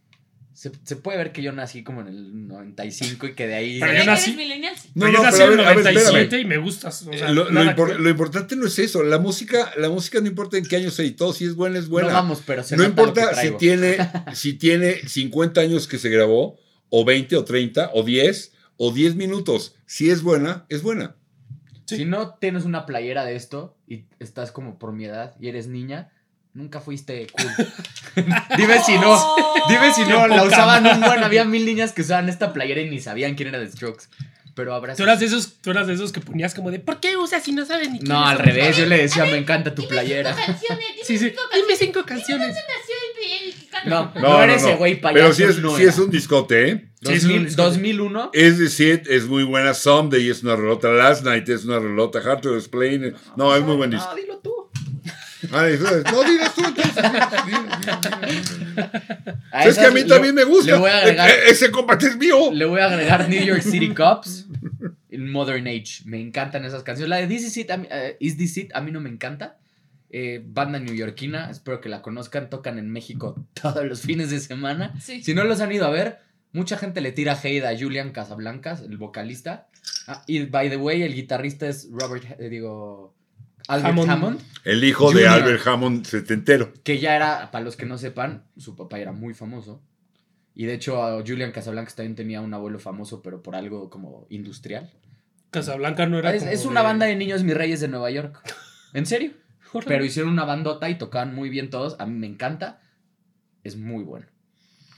[0.63, 3.79] Se, se puede ver que yo nací como en el 95 y que de ahí...
[3.81, 4.73] Pero yo nací- eres millennial.
[4.95, 6.41] No, no, yo nací en ver, 97 espérame.
[6.41, 7.01] y me gustas.
[7.05, 9.03] O sea, lo, lo impor- lo importante no es eso.
[9.03, 11.89] La música, la música no importa en qué año se editó, si es buena, es
[11.89, 12.07] buena.
[12.07, 13.97] No vamos, pero se No importa si tiene,
[14.33, 16.57] si tiene 50 años que se grabó,
[16.87, 19.75] o 20, o 30, o 10, o 10 minutos.
[19.85, 21.17] Si es buena, es buena.
[21.87, 25.67] Si no tienes una playera de esto y estás como por mi edad y eres
[25.67, 26.09] niña,
[26.53, 28.25] nunca fuiste cool.
[28.57, 29.13] dime si no.
[29.13, 29.53] Oh.
[29.69, 31.23] Dime si no, la usaban un buen.
[31.23, 34.05] Había mil niñas que usaban esta playera y ni sabían quién era The Strokes.
[34.55, 34.95] Pero habrá.
[34.95, 37.41] Tú eras, de esos, tú eras de esos que ponías como de ¿Por qué usas
[37.41, 38.77] si no sabes ni quiénes No, al son?" revés.
[38.77, 40.35] Yo le decía, me encanta tu playera.
[40.35, 41.33] canciones, Sí, sí.
[41.55, 42.55] Dime cinco canciones.
[43.85, 45.23] No, no, No, eres no, ese güey payaso.
[45.23, 45.91] Pero sí es, no sí era.
[45.91, 46.85] es un discote, ¿eh?
[47.01, 47.63] Sí, es un 2000, discote.
[47.69, 48.29] 2001.
[48.33, 49.73] Es decir, es muy buena.
[49.73, 50.89] Someday es una relota.
[50.89, 52.19] Last Night es una relota.
[52.19, 53.15] Hard to Explain.
[53.35, 54.07] No, es muy buen disco.
[54.07, 54.52] No, dilo tú.
[55.51, 57.03] No digas tú entonces.
[59.51, 60.71] A Es que a mí le- también me gusta.
[60.73, 62.51] Le voy a agregar, E- ese combate es mío.
[62.51, 64.47] le voy a agregar New York City Cops
[65.11, 66.01] Modern Age.
[66.05, 67.09] Me encantan esas canciones.
[67.09, 69.09] La de This Is It, a mí, eh, Is This It, a mí no me
[69.09, 69.57] encanta.
[70.09, 72.49] Eh, banda neoyorquina, espero que la conozcan.
[72.49, 74.93] Tocan en México todos los fines de semana.
[75.01, 75.23] Sí.
[75.23, 76.19] Si no los han ido a ver,
[76.51, 79.67] mucha gente le tira hate a Julian Casablancas, el vocalista.
[80.07, 83.13] Ah, y by the way, el guitarrista es Robert, eh, digo,
[83.67, 84.09] Albert Hammond.
[84.11, 84.41] Hammond.
[84.65, 85.27] El hijo de.
[85.27, 86.73] Albert Hammond setentero.
[86.83, 89.81] que ya era, para los que no sepan, su papá era muy famoso.
[90.55, 94.27] Y de hecho, a Julian Casablancas también tenía un abuelo famoso, pero por algo como
[94.29, 94.91] industrial.
[95.49, 98.39] Casablanca no era Es, como es una banda de niños mis reyes de Nueva York.
[98.93, 99.31] ¿En serio?
[99.87, 101.95] Pero hicieron una bandota y tocaban muy bien todos.
[101.99, 102.79] A mí me encanta.
[103.63, 104.27] Es muy bueno.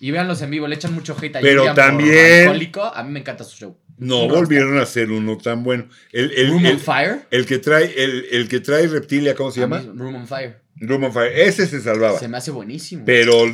[0.02, 2.84] Y véanlos en vivo, le echan mucho hate a Pero Julian por también- alcohólico.
[2.84, 3.78] A mí me encanta su show.
[3.98, 5.88] No volvieron a hacer uno tan bueno.
[6.12, 7.22] El, el, Room el- on Fire.
[7.32, 9.94] el que trae, el, el que trae Reptilia, ¿cómo se A mí, llama?
[9.96, 10.58] Room on Fire.
[10.78, 11.32] Room on Fire.
[11.34, 12.20] Ese se salvaba.
[12.20, 13.04] Se me hace buenísimo.
[13.06, 13.46] Pero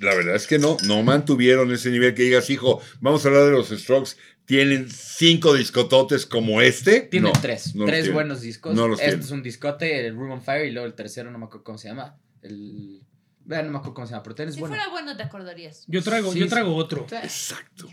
[0.00, 3.44] la verdad es que no, no mantuvieron ese nivel que digas, hijo, vamos a hablar
[3.46, 4.12] de los Strokes.
[4.44, 7.00] ¿Tienen cinco discototes como este?
[7.02, 7.74] Tienen No, tres.
[7.74, 8.14] no tres tienen.
[8.14, 8.74] buenos discos.
[8.74, 9.26] No los este tienen.
[9.26, 11.76] es un discote, el Room on Fire, y luego el tercero, no me acuerdo cómo
[11.76, 12.16] se llama.
[12.40, 13.02] El.
[13.44, 14.74] Vean, no me acuerdo cómo se llama, pero es Si bueno.
[14.76, 15.84] fuera bueno, te acordarías.
[15.86, 16.50] Yo traigo, Sí, yo sí.
[16.50, 17.06] traigo otro.
[17.10, 17.88] Exacto.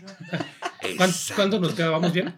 [0.96, 1.34] ¿Cuán- exacto.
[1.36, 1.90] ¿Cuánto nos queda?
[1.90, 2.34] ¿Vamos bien?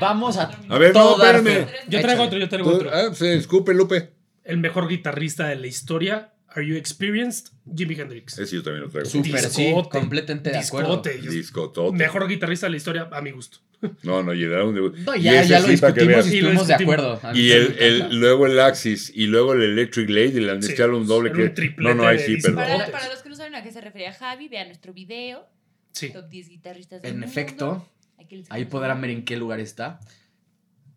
[0.00, 1.66] Vamos a- A ver, no, espérame.
[1.88, 2.22] Yo traigo Échale.
[2.22, 2.90] otro, yo traigo otro.
[2.92, 4.10] ah, se escupe, Lupe.
[4.44, 6.32] El mejor guitarrista de la historia.
[6.48, 7.48] Are you experienced?
[7.76, 8.38] Jimi Hendrix.
[8.38, 9.10] Ese yo también lo traigo.
[9.10, 11.02] Súper, sí, completamente de acuerdo.
[11.02, 11.28] Discote.
[11.30, 11.96] Discotote.
[11.98, 13.58] Mejor guitarrista de la historia, a mi gusto.
[14.02, 14.96] No, no, y era un debut.
[14.96, 17.20] No, ya, ya lo discutimos y estuvimos de acuerdo.
[17.34, 20.72] Y el, el, luego el Axis y luego el Electric Lady y le han Sí,
[20.72, 21.74] echado un doble que.
[21.76, 22.64] No, no, ahí de sí, perdón.
[22.90, 25.46] Para los que no saben a qué se refería Javi, vean nuestro video.
[25.96, 26.10] Sí.
[26.10, 27.30] Top 10 guitarristas del En mundo.
[27.32, 27.88] efecto,
[28.50, 29.98] ahí podrán ver en qué lugar está.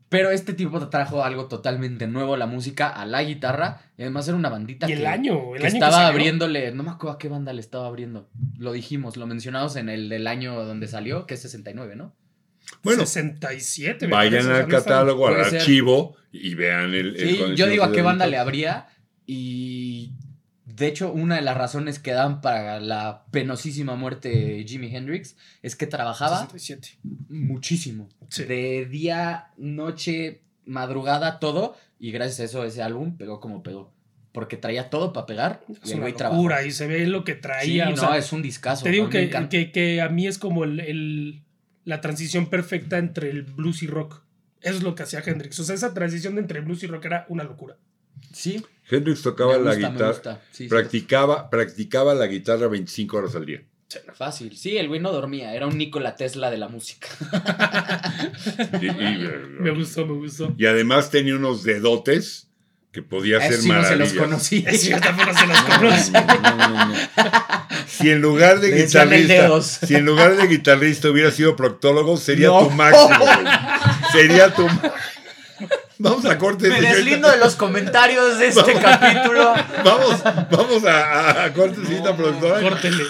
[0.09, 3.81] Pero este tipo trajo algo totalmente nuevo, la música a la guitarra.
[3.97, 6.71] Y además era una bandita Y el que, año, el que año estaba abriéndole.
[6.73, 8.27] No me acuerdo a qué banda le estaba abriendo.
[8.57, 12.13] Lo dijimos, lo mencionamos en el del año donde salió, que es 69, ¿no?
[12.83, 14.05] Bueno, 67.
[14.07, 15.59] me vayan parece, al catálogo, al ser.
[15.61, 17.15] archivo y vean el.
[17.15, 18.87] el Sí, yo digo a qué banda le abría.
[19.25, 20.11] Y
[20.79, 25.35] de hecho, una de las razones que dan para la penosísima muerte de Jimi Hendrix
[25.61, 26.97] es que trabajaba 67.
[27.29, 28.09] muchísimo.
[28.29, 28.43] Sí.
[28.45, 31.75] De día, noche, madrugada, todo.
[31.99, 33.93] Y gracias a eso ese álbum pegó como pegó.
[34.31, 35.61] Porque traía todo para pegar.
[35.67, 36.37] Y Es el una güey trabajó.
[36.37, 37.87] locura y se ve lo que Sí, traía.
[37.87, 38.83] o no, sea, es un discazo.
[38.83, 41.43] te digo que, que, que a mí es como el, el-
[41.85, 44.21] la transición perfecta entre el blues y rock.
[44.61, 45.59] Eso es lo que hacía Hendrix.
[45.59, 47.77] O sea, esa transición de entre blues y rock era una locura.
[48.33, 50.07] Sí, Hendrix tocaba me la guitarra.
[50.09, 50.41] gusta.
[50.51, 53.61] Sí, sí, Practicaba, practicaba la guitarra 25 horas al día.
[54.13, 54.55] Fácil.
[54.55, 55.53] Sí, el güey no dormía.
[55.55, 57.07] Era un Nikola Tesla de la música.
[58.81, 60.53] Y, y- Me gustó, me gustó.
[60.57, 62.47] y además tenía unos dedotes
[62.91, 64.13] que podía eso sí no se los
[64.89, 66.11] yo tampoco se los conocí.
[66.11, 66.95] no, no.
[67.87, 72.47] Si en lugar de Le guitarrista, si en lugar de guitarrista hubiera sido proctólogo, sería
[72.47, 72.63] No.
[72.63, 73.19] tu máximo.
[73.19, 73.45] güey.
[74.11, 74.67] Sería tu
[76.01, 76.69] Vamos a corte.
[76.69, 76.95] Me señorita.
[76.95, 79.53] deslindo de los comentarios de este capítulo.
[79.83, 82.61] Vamos, vamos a, a, a corte, señorita productora.
[82.61, 83.03] Córtele.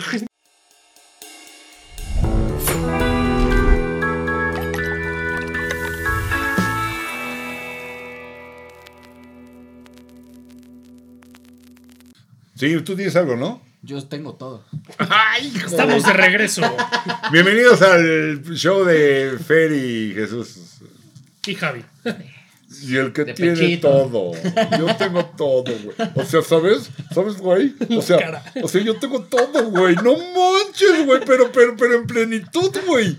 [12.55, 13.61] Sí, tú tienes algo, ¿no?
[13.83, 14.65] Yo tengo todo.
[14.97, 15.53] ¡Ay!
[15.63, 16.61] Estamos de regreso.
[17.31, 20.79] Bienvenidos al show de Fer y Jesús.
[21.45, 21.85] Y Javi.
[22.83, 23.89] Y el que De tiene pechito.
[23.89, 24.31] todo.
[24.77, 25.95] Yo tengo todo, güey.
[26.15, 26.91] O sea, ¿sabes?
[27.13, 27.73] ¿Sabes, güey?
[27.97, 28.43] O sea, Cara.
[28.61, 29.95] o sea, yo tengo todo, güey.
[29.95, 33.17] No manches, güey, pero, pero, pero en plenitud, güey.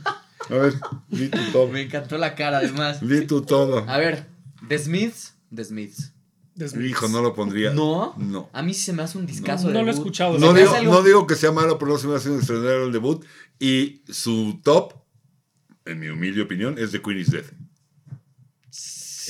[0.49, 0.75] A ver,
[1.09, 1.69] di tu todo.
[1.69, 3.07] Me encantó la cara, además.
[3.07, 3.85] Di tu todo.
[3.89, 4.27] A ver,
[4.69, 5.35] The Smiths.
[5.55, 6.13] The Smiths.
[6.79, 7.71] Hijo, no lo pondría.
[7.73, 8.15] ¿No?
[8.19, 8.51] No.
[8.53, 9.69] A mí sí se me hace un discazo.
[9.71, 10.39] No de lo he escuchado.
[10.39, 12.85] No digo, algo- no digo que sea malo, pero no se me hace un extraordinario
[12.85, 13.25] el debut.
[13.59, 14.93] Y su top,
[15.87, 17.45] en mi humilde opinión, es The Queen is Dead.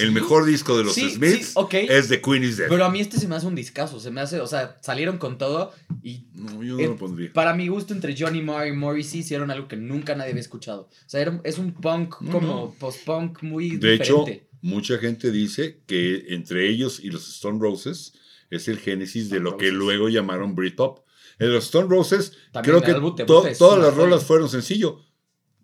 [0.01, 1.74] El mejor disco de los Sí, Smiths sí, ok.
[1.74, 2.68] es The Queen is Dead.
[2.68, 4.01] Pero a mí este se me hace un discazo.
[4.01, 5.72] Se me hace, o sea, salieron con todo
[6.03, 7.32] y no, yo no Eh, lo pondría.
[7.32, 10.82] para mi gusto entre Johnny Marr y Morrissey hicieron algo que nunca nadie había escuchado.
[10.82, 12.74] O sea, era- es un punk No, como no.
[12.78, 14.24] post-punk muy De hecho,
[14.62, 18.12] mucha gente dice que entre ellos y los Stone Roses
[18.51, 21.01] es el génesis de lo que luego llamaron Britpop.
[21.38, 25.01] En los Stone Roses, También creo que to- todas las rolas fueron sencillo.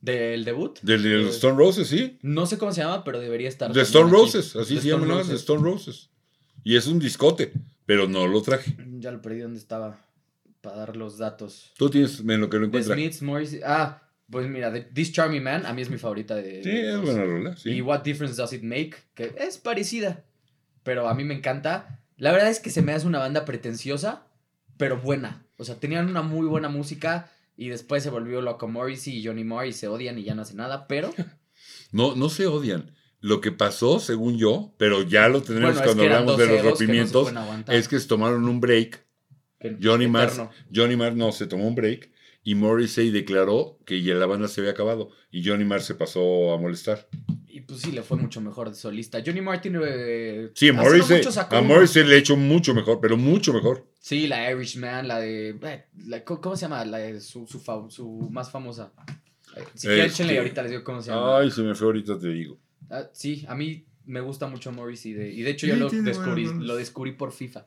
[0.01, 0.79] ¿Del debut?
[0.83, 2.19] Del de Eh, Stone Roses, sí.
[2.23, 3.73] No sé cómo se llama, pero debería estar.
[3.73, 4.17] De Stone aquí.
[4.17, 5.29] Roses, así The se ahora, Roses.
[5.29, 6.11] de Stone Roses.
[6.63, 7.53] Y es un discote,
[7.87, 8.77] pero no lo traje.
[8.99, 10.01] Ya lo perdí donde estaba
[10.61, 11.73] para dar los datos.
[11.77, 12.97] Tú tienes en lo que lo encuentras.
[13.17, 13.63] Smiths.
[13.65, 16.63] Ah, pues mira, The- This Charming Man a mí es mi favorita de.
[16.63, 17.71] Sí, es buena rola, sí.
[17.71, 20.25] Y What Difference Does It Make, que es parecida,
[20.83, 22.01] pero a mí me encanta.
[22.17, 24.27] La verdad es que se me hace una banda pretenciosa,
[24.77, 25.45] pero buena.
[25.57, 29.45] O sea, tenían una muy buena música y después se volvió loco Morrissey y Johnny
[29.45, 31.13] Marr y se odian y ya no hacen nada, pero
[31.93, 32.95] No, no se odian.
[33.21, 36.71] Lo que pasó, según yo, pero ya lo tendremos bueno, cuando hablamos de los no
[36.71, 37.33] rompimientos,
[37.69, 39.05] es que se tomaron un break.
[39.83, 40.51] Johnny Marr.
[40.73, 42.11] Johnny Marr no se tomó un break
[42.45, 46.53] y Morrissey declaró que ya la banda se había acabado y Johnny Marr se pasó
[46.53, 47.09] a molestar.
[47.57, 49.19] Y pues sí, le fue mucho mejor de solista.
[49.25, 49.79] Johnny Martin.
[49.83, 53.87] Eh, Sí, no Morrissey, a Morrissey le echó mucho mejor, pero mucho mejor.
[53.99, 55.57] Sí, la Irishman, la de.
[55.63, 56.85] eh, la- ¿Cómo se llama?
[56.85, 58.93] La de su, su, fa- su más famosa.
[59.75, 61.39] Si Este- échenle ahorita les digo cómo se llama.
[61.39, 62.59] Ay, se me fue ahorita, te digo.
[62.91, 65.15] Ah, sí, a mí me gusta mucho Morrissey.
[65.15, 67.67] De, y de hecho yo lo descubrí, lo descubrí por FIFA.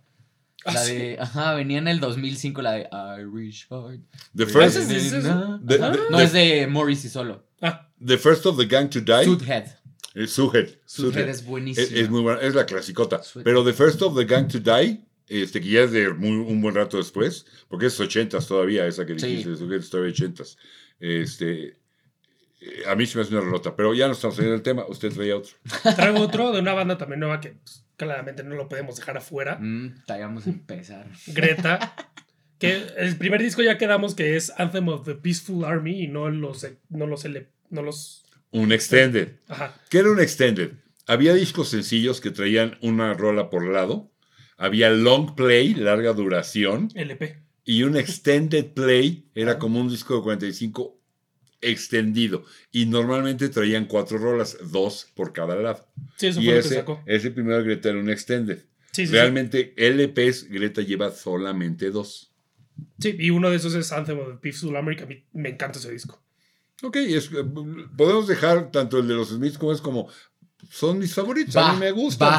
[0.66, 0.94] Ah, La sí.
[0.94, 1.18] de.
[1.20, 2.90] Ajá, venía en el 2005 la de
[3.24, 4.02] Irish Heart.
[4.36, 5.60] The first, es- ese es- Ajá.
[5.66, 7.48] the- No, the- es de Morrissey solo.
[7.62, 9.26] Ah, the first of the gang to die.
[9.26, 9.79] Sudhead.
[10.16, 10.32] Es.
[10.32, 11.30] Sudhead Suhead.
[11.30, 11.86] es buenísimo.
[11.86, 13.22] Es, es muy buena, es la clasicota.
[13.44, 16.62] Pero The First of the Gang to Die, este, que ya es de muy, un
[16.62, 19.28] buen rato después, porque es ochentas todavía, esa que Sí.
[19.28, 20.58] dijiste, Suhead es todavía ochentas.
[21.00, 21.78] Este,
[22.88, 25.14] a mí se me hace una relota, pero ya no estamos saliendo del tema, usted
[25.14, 25.54] traía otro.
[25.96, 29.58] traigo otro de una banda también nueva que pues, claramente no lo podemos dejar afuera.
[29.60, 31.08] Mm, vamos a empezar.
[31.28, 31.96] Greta.
[32.58, 36.30] Que el primer disco ya quedamos que es Anthem of the Peaceful Army y no
[36.30, 37.26] los, no los,
[37.70, 39.34] no los, Un Extended.
[39.48, 39.80] ajá.
[39.90, 40.72] ¿Qué era un Extended?
[41.06, 44.12] Había discos sencillos que traían una rola por lado,
[44.58, 47.38] había long play, larga duración, LP.
[47.66, 51.00] y un extended play era como un disco de 45
[51.62, 52.46] extendido.
[52.72, 55.88] Y normalmente traían cuatro rolas, dos por cada lado.
[56.18, 57.04] Sí, eso y fue lo que sacó.
[57.06, 58.60] ese primero Greta era un extended.
[58.92, 59.14] Sí, sí.
[59.14, 62.34] Realmente LPs Greta lleva solamente dos.
[63.00, 65.80] Sí, y uno de esos es Anthem of the Peaceful que a mí me encanta
[65.80, 66.22] ese disco.
[66.84, 67.44] Ok, es- eh,
[67.98, 70.08] podemos dejar tanto el de los Smiths como es como...
[70.70, 72.38] Son mis favoritos, a mí me gustan.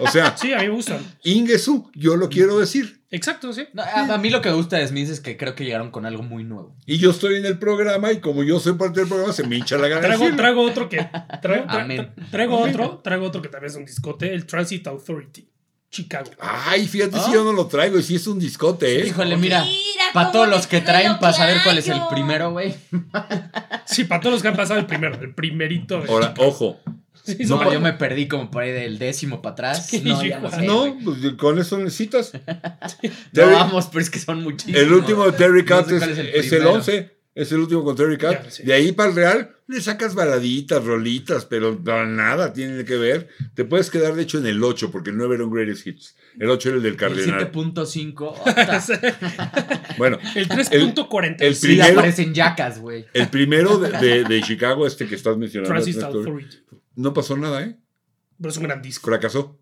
[0.00, 0.98] O sea, Sí, a mí me gustan.
[1.24, 3.02] Ingesu, yo lo quiero decir.
[3.10, 3.66] Exacto, sí.
[3.74, 5.90] No, a, a mí lo que me gusta de Smith es que creo que llegaron
[5.90, 6.74] con algo muy nuevo.
[6.86, 9.56] Y yo estoy en el programa y como yo soy parte del programa, se me
[9.56, 10.00] hincha la gana.
[10.00, 11.06] Traigo, traigo otro que.
[11.42, 12.12] Traigo, tra- Amén.
[12.16, 15.46] tra- traigo otro, traigo otro que también es un discote, el Transit Authority,
[15.90, 16.30] Chicago.
[16.38, 17.22] Ay, fíjate ¿Ah?
[17.26, 19.06] si yo no lo traigo y si es un discote, ¿eh?
[19.08, 19.64] Híjole, mira.
[19.64, 22.74] Mira Para todos los que traen, para saber cuál es el primero, güey.
[23.86, 26.00] Sí, para todos los que han pasado el primero, el primerito.
[26.00, 26.48] de Ahora, Chicago.
[26.48, 26.80] ojo.
[27.24, 29.86] Sí, No, yo me perdí como por ahí del décimo para atrás.
[29.88, 30.62] Sí, no, ya no sé.
[30.62, 32.32] No, pues con eso necesitas.
[32.34, 32.40] No,
[33.32, 34.80] Terry- vamos, pero es que son muchísimos.
[34.80, 36.72] el último de Terry No Cat sé es, el es el primero.
[36.74, 37.19] 11.
[37.40, 38.44] Es el último con Terry Cat.
[38.44, 38.62] Ya, sí.
[38.64, 43.28] De ahí para el Real le sacas baladitas, rolitas, pero no, nada tiene que ver.
[43.54, 46.16] Te puedes quedar, de hecho, en el 8, porque el 9 era un Greatest Hits.
[46.38, 47.52] El 8 era el del El Cardenal.
[47.52, 48.20] 7.5.
[48.20, 49.86] ota.
[49.98, 51.36] Bueno, El 3.40.
[51.40, 53.06] el Sí, primero- aparecen yacas, güey.
[53.12, 56.56] el primero de, de- de Chicago, este que estás mencionando, Authority.
[56.96, 57.76] no pasó nada, ¿eh?
[58.38, 59.06] Pero es un gran disco.
[59.10, 59.59] Fracasó.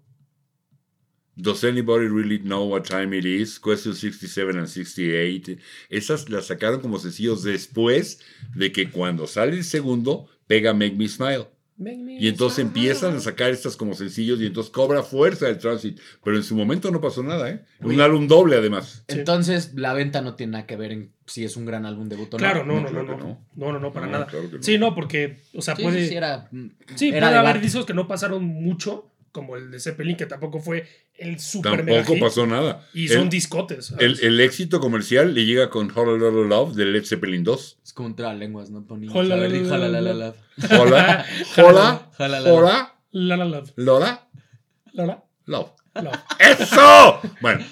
[1.40, 3.60] Does anybody really know what time it is?
[3.60, 5.56] Question 67 and 68.
[5.88, 8.18] Esas las sacaron como sencillos después
[8.56, 11.46] de que cuando sale el segundo pega Make Me Smile.
[11.80, 16.00] Y entonces empiezan a sacar estas como sencillos y entonces cobra fuerza el Transit.
[16.24, 17.62] Pero en su momento no pasó nada, ¿eh?
[17.82, 19.04] Un álbum doble además.
[19.08, 19.16] Sí.
[19.16, 22.34] Entonces, la venta no tiene nada que ver en si es un gran álbum debut
[22.34, 22.38] o no.
[22.38, 23.16] Claro, no, no, no, no.
[23.16, 23.72] No, no.
[23.74, 24.26] no, no, para No, nada.
[24.26, 24.62] claro que no.
[24.64, 26.02] Sí, no, porque, o sea, Sí, puede.
[26.02, 26.50] sí, sí, era.
[26.96, 30.60] Sí, era puede haber discos que no pasaron mucho, como el de Zeppelin, que tampoco
[30.60, 32.86] fue el super mega Tampoco hit, pasó nada.
[32.94, 33.94] Y son el, discotes.
[33.98, 37.78] el, el éxito comercial le llega con Hollow Love de Led Zeppelin 2.
[37.84, 38.86] Es como un lenguas, ¿no?
[38.86, 39.08] Pony.
[39.12, 40.80] Hola, A ver, la, di, la, jala, la, la, la, la.
[40.80, 41.26] Hola,
[41.56, 42.54] hola, Jala, la, la.
[42.54, 43.36] hola, La
[44.92, 45.70] La Love.
[46.38, 47.20] ¡Eso!
[47.40, 47.64] Bueno,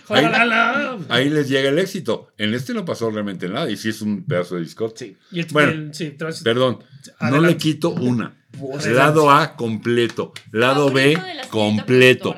[1.08, 2.32] ahí, les llega el éxito.
[2.38, 5.04] En este no pasó realmente nada y sí es un pedazo de discote.
[5.06, 5.16] Sí.
[5.30, 6.82] Y el, Bueno, el- sí, trans- Perdón,
[7.20, 8.34] no le quito una.
[8.86, 12.34] Lado A completo, lado B Favorito completo.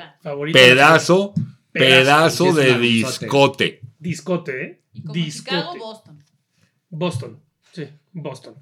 [0.53, 1.33] Pedazo,
[1.71, 2.53] Pedazo.
[2.53, 3.81] de discote.
[3.97, 4.81] Discote, ¿eh?
[4.93, 5.55] Y como Discote.
[5.55, 6.23] Chicago, Boston.
[6.89, 7.39] Boston.
[7.71, 8.55] Sí, Boston.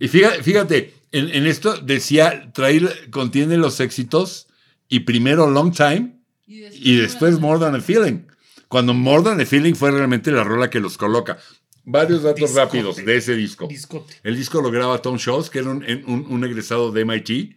[0.00, 4.48] Y fíjate, fíjate en, en esto decía, traer, contiene los éxitos
[4.90, 8.26] y primero Long Time Y después, y después More Than a Feeling.
[8.68, 11.38] Cuando More Than a Feeling fue realmente la rola que los coloca.
[11.84, 12.60] Varios datos Discote.
[12.60, 13.66] rápidos de ese disco.
[13.66, 14.14] Discote.
[14.22, 17.56] El disco lo graba Tom Scholz, que era un, un- un egresado de MIT,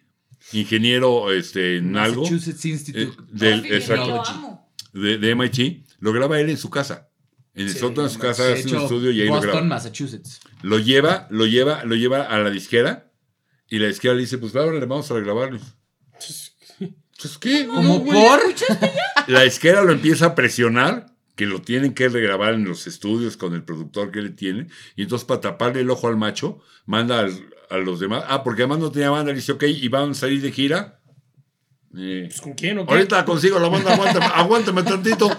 [0.53, 3.21] ingeniero este, en algo Massachusetts eh, Institute.
[3.31, 4.23] del, Coffee, exacto,
[4.93, 5.85] de, de MIT.
[5.99, 7.09] Lo graba él en su casa.
[7.53, 9.65] En el Sí, sótano de su casa hace un estudio y ahí lo Boston, graba.
[9.67, 10.39] Massachusetts.
[10.63, 13.11] Lo lleva, lo lleva, lo lleva a la disquera
[13.69, 15.59] y la disquera le dice, pues ahora le vamos a grabarlo.
[17.23, 17.67] Pues, ¿qué?
[17.67, 18.19] ¿Como güey.
[18.21, 18.39] por?
[19.27, 23.53] La disquera lo empieza a presionar, que lo tienen que regrabar en los estudios con
[23.55, 27.49] el productor que le tiene, y entonces para taparle el ojo al macho, manda al-
[27.69, 28.23] a los demás.
[28.27, 30.99] Ah, porque además no tenía banda, le dice, ok, y van a salir de gira.
[31.97, 32.93] Eh, Pues, ¿Con quién o qué?
[32.93, 35.29] ahorita consigo la banda, aguántame, aguántame tantito.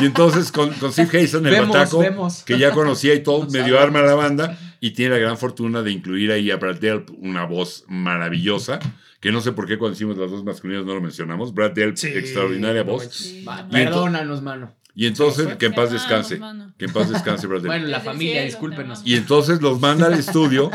[0.00, 2.42] Y entonces con, con Steve Hazen, el Vemos, bataco, vemos.
[2.44, 5.92] que ya conocía y todo, medio arma la banda, y tiene la gran fortuna de
[5.92, 8.78] incluir ahí a Brad Delp, una voz maravillosa,
[9.20, 11.52] que no sé por qué cuando hicimos las dos masculinas no lo mencionamos.
[11.52, 13.04] Brad Delp, Sí, extraordinaria no voz.
[13.14, 14.74] Sí, Perdónanos, mano.
[14.94, 15.58] Y entonces, ¿Se nos fue?
[15.58, 16.40] que en paz descanse.
[16.78, 17.66] Que en paz descanse, Brad Delp.
[17.68, 19.02] Bueno, la familia, discúlpenos.
[19.04, 20.70] Y entonces los manda al estudio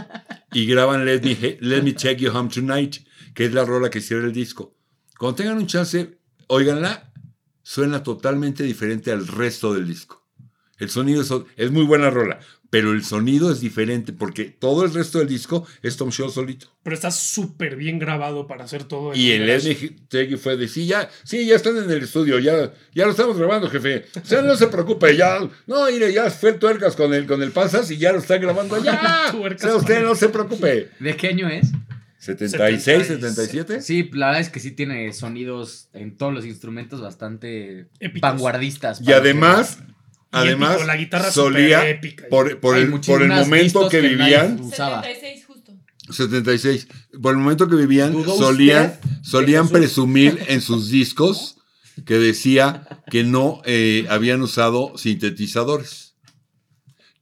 [0.54, 2.98] y graban Let Me, Let Me Take You Home Tonight,
[3.34, 4.76] que es la rola que cierra el disco.
[5.18, 7.12] Cuando tengan un chance, óiganla,
[7.64, 10.24] suena totalmente diferente al resto del disco.
[10.78, 12.40] El sonido es, es muy buena rola,
[12.70, 16.68] pero el sonido es diferente porque todo el resto del disco es Tom Shaw solito.
[16.84, 19.14] Pero está súper bien grabado para hacer todo.
[19.16, 19.46] Y el.
[19.46, 19.60] Me
[20.10, 23.12] Take You fue de sí, ya, sí, ya están en el estudio, ya, ya lo
[23.12, 24.06] estamos grabando, jefe.
[24.22, 27.42] O sea, no se preocupe, ya, no, mire, ya fue el tuercas con el, con
[27.42, 29.26] el pasas y ya lo están grabando ya.
[29.36, 30.90] O sea, usted el- no se preocupe.
[31.00, 31.72] ¿De qué año es?
[32.20, 33.82] 76, 77.
[33.82, 38.22] Sí, la verdad es que sí tiene sonidos en todos los instrumentos bastante Épicos.
[38.22, 39.00] vanguardistas.
[39.02, 39.92] Y además, Y
[40.40, 42.26] además, épico, la guitarra solía, épica.
[42.30, 45.02] por, por el, por el momento que que vivían, nadie- Usaba.
[45.04, 45.74] 76 justo.
[46.12, 46.88] 76,
[47.22, 51.58] por el momento que vivían, ¿Dudó solían, solían presumir en sus discos
[52.06, 56.05] que decía que no eh, habían usado sintetizadores.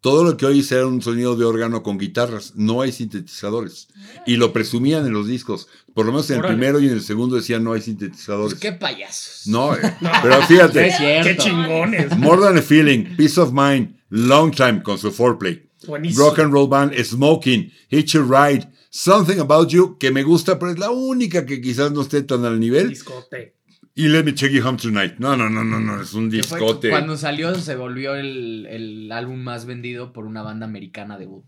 [0.04, 3.88] Todo lo que hoy era un sonido de órgano con guitarras, no hay sintetizadores.
[4.26, 5.70] Y lo presumían en los discos.
[5.94, 6.58] Por lo menos en el Órale.
[6.58, 8.56] primero y en el segundo decían no hay sintetizadores.
[8.56, 9.48] Pues qué payasos.
[9.48, 9.80] No, eh,
[10.22, 11.30] pero fíjate, es cierto.
[11.30, 12.18] Qué chingones.
[12.18, 15.70] More Than a Feeling, Peace of Mind, Long Time con su foreplay.
[15.88, 16.26] Buenísimo.
[16.26, 20.74] Rock and Roll Band, Smoking, Hitch a Ride, Something About You, que me gusta, pero
[20.74, 22.90] es la única que quizás no esté tan al nivel.
[22.90, 23.56] Discote.
[23.96, 25.16] Y Let Me Take You Home Tonight.
[25.20, 26.90] No, no, no, no, no, es un discote.
[26.90, 31.46] Cuando salió se volvió el, el álbum más vendido por una banda americana debut.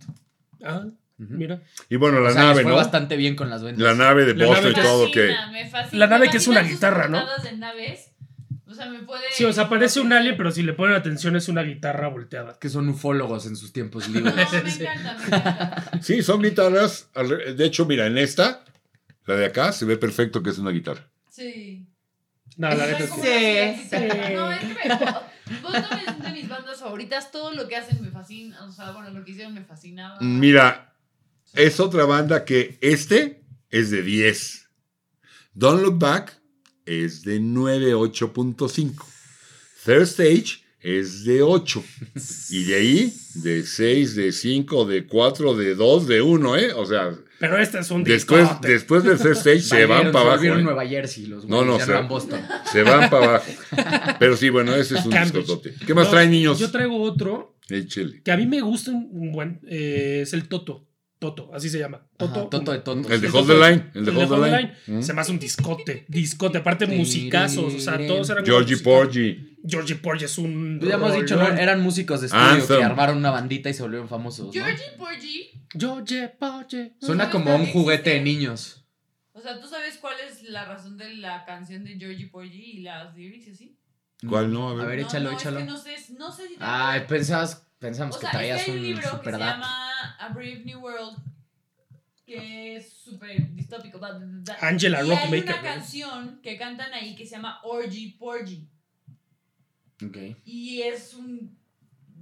[0.64, 0.86] Ah,
[1.18, 1.62] mira.
[1.90, 2.78] Y bueno, la o sea, les nave, fue ¿no?
[2.78, 3.82] bastante bien con las ventas.
[3.82, 5.34] La nave de Boston y que- todo, que...
[5.94, 7.18] La nave que es una guitarra, ¿no?
[7.18, 8.12] portadas de naves.
[8.68, 9.22] O sea, me puede.
[9.32, 12.58] Sí, o sea, parece un alien, pero si le ponen atención es una guitarra volteada.
[12.60, 14.36] Que son ufólogos en sus tiempos No, libres.
[14.36, 16.00] me encanta, me encanta.
[16.02, 17.10] Sí, son guitarras.
[17.56, 18.64] De hecho, mira, en esta,
[19.28, 21.08] la de acá, se ve perfecto que es una guitarra.
[21.30, 21.86] Sí.
[22.58, 23.88] No, la neta es Como que.
[23.92, 24.32] una guitarra.
[24.36, 24.68] No, es que
[25.96, 27.32] me- es de mis bandas favoritas.
[27.32, 28.64] Todo lo que hacen me fascina.
[28.66, 30.18] O sea, bueno, lo que hicieron me fascinaba.
[30.22, 30.94] Mira,
[31.54, 34.70] es otra banda que este es de 10.
[35.54, 36.40] Don't Look Back
[36.86, 39.06] es de 9, 8.5.
[39.86, 41.84] Third Stage es de 8.
[42.50, 46.74] Y de ahí, de 6, de 5, de 4, de 2, de 1, ¿eh?
[46.74, 48.68] O sea, Pero este es un después, discote.
[48.70, 50.44] después del Third Stage se van para abajo.
[50.44, 50.62] ¿eh?
[50.62, 52.40] Nueva Jersey los No, no, se- eran Boston.
[52.72, 53.46] Se van para abajo.
[54.20, 55.74] Pero sí, bueno, ese es un discotote.
[55.86, 56.58] ¿Qué más No, traen, niños?
[56.60, 58.22] Yo traigo otro Échele.
[58.24, 59.60] que a mí me gusta un buen.
[59.68, 60.88] eh, es el Toto.
[61.18, 62.06] Toto, así se llama.
[62.18, 62.42] Toto.
[62.42, 63.10] Ajá, Toto de Toto.
[63.12, 63.86] El de El Hold the Line.
[63.96, 64.58] El de el Hold the Line.
[64.88, 65.00] Line.
[65.00, 65.02] Mm.
[65.02, 66.06] Se me hace un discote.
[66.10, 66.58] Discote.
[66.58, 67.74] Aparte, musicazos.
[67.74, 68.46] O sea, todos eran.
[68.46, 68.78] Georgie.
[68.78, 69.55] Porgy.
[69.68, 70.78] Georgie Porgy es un.
[70.80, 72.78] Pues ya hemos dicho, eran músicos de estudio Anthem.
[72.78, 74.48] que armaron una bandita y se volvieron famosos.
[74.48, 74.52] ¿no?
[74.52, 75.52] Georgie Porgy.
[75.78, 76.94] Georgie Porgy.
[77.00, 78.86] Suena ¿sabes como un juguete de niños.
[79.34, 82.80] O sea, ¿tú sabes cuál es la razón de la canción de Georgie Porgy y
[82.82, 83.78] las lyrics y así?
[84.28, 84.70] ¿Cuál no?
[84.70, 84.86] A ver.
[84.86, 85.60] A ver, No, échalo, no, échalo.
[85.60, 88.72] Es que no sé, no sé si Ay, pensabas, pensamos O que sea, traías que
[88.72, 91.18] hay un libro que se llama A Brave New World
[92.26, 94.00] que es súper distópico.
[94.62, 98.68] Angela y Rockmaker, hay una canción que cantan ahí que se llama Orgy Porgy
[100.04, 100.18] Ok.
[100.46, 101.58] y es un...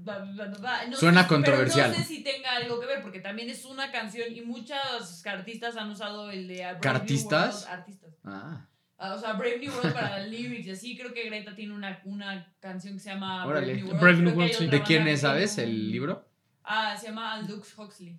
[0.03, 0.87] bla, bla, bla, bla.
[0.87, 1.91] No Suena sé- controversial.
[1.91, 5.25] Pero no sé si tenga algo que ver porque también es una canción y muchos
[5.25, 7.53] artistas han usado el de A Brave ¿Cartistas?
[7.53, 7.79] New World.
[7.79, 8.13] Artistas.
[8.23, 10.95] Ah, Ah, o sea, Brave New World para lyrics y así.
[10.97, 13.65] Creo que Greta tiene una, una canción que se llama Órale.
[13.65, 14.01] Brave New World.
[14.01, 14.67] Brave New World, sí.
[14.67, 16.25] ¿De quién es, sabes, el libro?
[16.63, 18.17] Ah, se llama Aldous Huxley.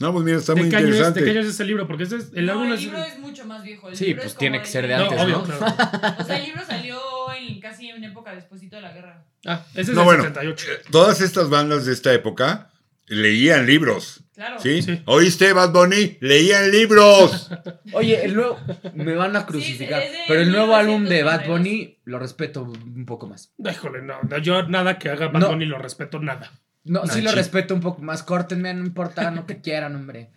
[0.00, 1.20] No, pues mira, está ¿De muy qué, año es, interesante.
[1.20, 1.86] ¿De qué año es ese libro?
[1.86, 2.80] Porque ese es, el No, álbum el es...
[2.82, 3.88] libro es mucho más viejo.
[3.88, 5.44] el Sí, libro pues es tiene que ser de No, antes, obvio, ¿no?
[5.44, 6.16] claro.
[6.20, 6.98] O sea, el libro salió
[7.38, 9.24] en, casi en época despuésito de la guerra.
[9.46, 10.22] Ah, ese es No, del bueno.
[10.24, 10.66] 78.
[10.90, 12.70] Todas estas bandas de esta época
[13.06, 14.24] leían libros.
[14.34, 14.58] Claro.
[14.58, 14.82] ¿Sí?
[14.82, 15.00] Sí.
[15.04, 16.18] ¿Oíste, Bad Bunny?
[16.20, 17.50] Leían libros.
[17.92, 18.58] Oye, el nuevo.
[18.94, 20.02] Me van a crucificar.
[20.26, 21.24] pero el nuevo álbum de 1992.
[21.24, 23.52] Bad Bunny lo respeto un poco más.
[23.58, 25.48] Híjole, no, no, yo nada que haga Bad No.
[25.50, 26.50] Bunny lo respeto nada.
[26.84, 28.22] No, sí lo respeto un poco más.
[28.22, 30.28] Córtenme, no importa, no que quieran, hombre.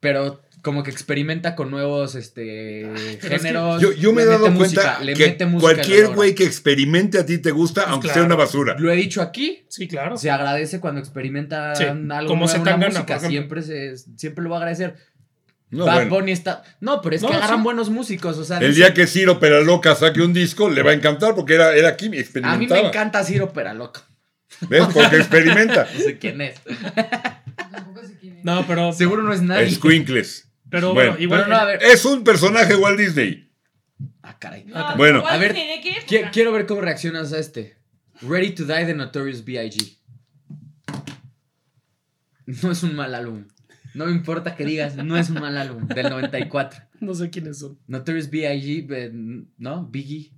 [0.00, 3.82] Pero como que experimenta con nuevos este pero es que géneros.
[3.82, 7.26] Yo, yo me he dado mete cuenta música, le que cualquier güey que experimente a
[7.26, 8.26] ti te gusta, aunque sea claro.
[8.26, 8.76] una basura.
[8.78, 9.64] Lo he dicho aquí.
[9.68, 10.16] Sí, claro.
[10.16, 13.18] Se agradece cuando experimenta Sí, algo como nuevo, una música.
[13.20, 14.94] Siempre, se, siempre lo va a agradecer.
[15.70, 16.10] No, Bad bueno.
[16.16, 16.62] Bunny está.
[16.80, 17.62] No, pero es No, que agarran sí.
[17.64, 18.38] buenos músicos.
[18.38, 21.34] O sea, El dice- día que Ciro Peraloca saque un disco, le va a encantar
[21.34, 22.58] porque era, era aquí, a experimentaba.
[22.58, 24.02] mí me encanta Ciro Peraloca.
[24.68, 24.84] ¿Ves?
[24.92, 25.88] Porque experimenta.
[25.92, 26.60] No sé quién es.
[27.70, 28.44] Tampoco sé quién es.
[28.44, 29.70] No, pero, Seguro no es nadie.
[29.70, 30.48] Squinkles.
[30.70, 31.40] pero Bueno, bueno, igual.
[31.44, 31.82] Pero no, a ver.
[31.82, 33.50] Es un personaje de Walt Disney.
[34.22, 34.64] Ah, caray.
[34.64, 35.20] No, Bueno.
[35.22, 35.54] ¿cuál A ver,
[36.32, 37.76] Quiero ver cómo reaccionas a este.
[38.22, 39.98] Ready to Die de Notorious B.I.G.
[42.46, 43.46] No es un mal álbum.
[43.94, 45.86] No me importa que digas, no es un mal álbum.
[45.88, 46.80] Del 94.
[47.00, 47.78] no sé quiénes son.
[47.86, 48.86] Notorious B.I.G.
[48.90, 49.10] eh,
[49.58, 49.86] ¿No?
[49.86, 50.32] Biggie.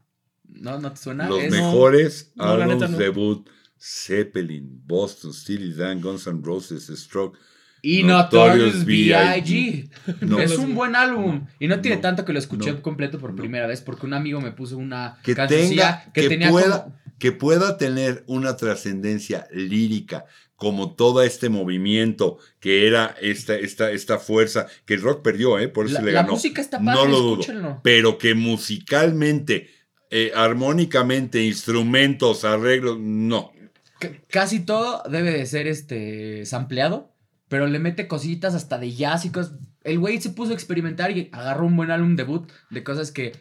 [0.48, 0.78] ¿No?
[0.78, 1.28] ¿No te suena?
[1.28, 2.98] Los Es- mejores álbumes no.
[2.98, 3.48] debut.
[3.86, 7.38] Zeppelin, Boston, Steely Dan, Guns N' Roses, Stroke.
[7.82, 9.90] Y Notorious B.I.G.
[10.22, 10.40] No.
[10.40, 11.46] es un buen álbum.
[11.60, 12.02] Y no tiene No.
[12.02, 12.82] tanto que lo escuché No.
[12.82, 13.36] completo por No.
[13.36, 16.96] primera vez porque un amigo me puso una Que tenga, que, que, tenía pueda, como-
[17.18, 20.24] que pueda tener una trascendencia lírica,
[20.56, 25.68] como todo este movimiento que era esta, esta, esta fuerza, que el rock perdió, ¿eh?
[25.68, 26.32] por eso La, le la ganó.
[26.32, 27.40] música está no padre, lo dudo.
[27.40, 27.80] escúchenlo.
[27.84, 29.68] Pero que musicalmente,
[30.10, 33.52] eh, armónicamente, instrumentos, arreglos, no.
[34.00, 37.14] C- casi todo debe de ser este sampleado,
[37.48, 39.52] pero le mete cositas hasta de jazz y cosas.
[39.84, 43.32] El güey se puso a experimentar y agarró un buen álbum debut de cosas que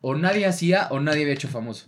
[0.00, 1.86] o nadie hacía o nadie había hecho famoso.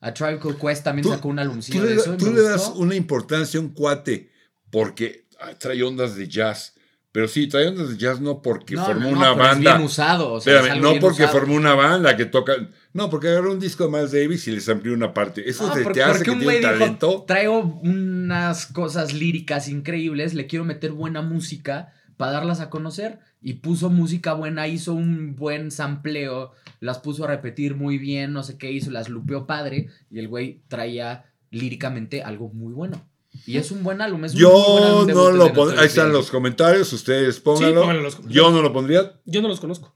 [0.00, 2.16] A Tribe Called Quest también sacó un álbumcillo de eso.
[2.18, 4.30] tú le das una importancia a un cuate
[4.70, 6.74] porque ah, trae ondas de jazz.
[7.14, 9.74] Pero sí, ondas de jazz no porque No, formó no, no, una pero es banda.
[9.76, 10.32] bien usado.
[10.32, 11.38] o sea, Espérame, no bien porque usado.
[11.38, 12.54] formó una banda que toca.
[12.92, 15.48] No, porque agarró un disco de Miles Davis y les amplió una parte.
[15.48, 17.24] Eso te, por- te hace porque que un tiene dijo, talento.
[17.24, 23.20] traigo unas cosas líricas increíbles, le quiero meter buena música para darlas a conocer.
[23.40, 26.50] Y puso música buena, hizo un buen sampleo,
[26.80, 29.86] las puso a repetir muy bien, no sé qué hizo, las lupeó padre.
[30.10, 33.08] Y el güey traía líricamente algo muy bueno.
[33.46, 35.80] Y es un buen álbum, es un muy buen Yo álbum no lo pondría.
[35.80, 37.80] Ahí están los comentarios, ustedes pónganlo.
[37.80, 38.44] pónganlo en los comentarios.
[38.46, 39.20] Yo no lo pondría.
[39.26, 39.94] Yo no los conozco.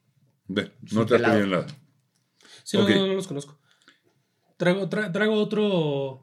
[0.48, 1.66] Ve, no te perdido nada.
[2.64, 3.58] Sí, no, no, no los conozco.
[4.56, 6.22] Traigo, tra- traigo otro.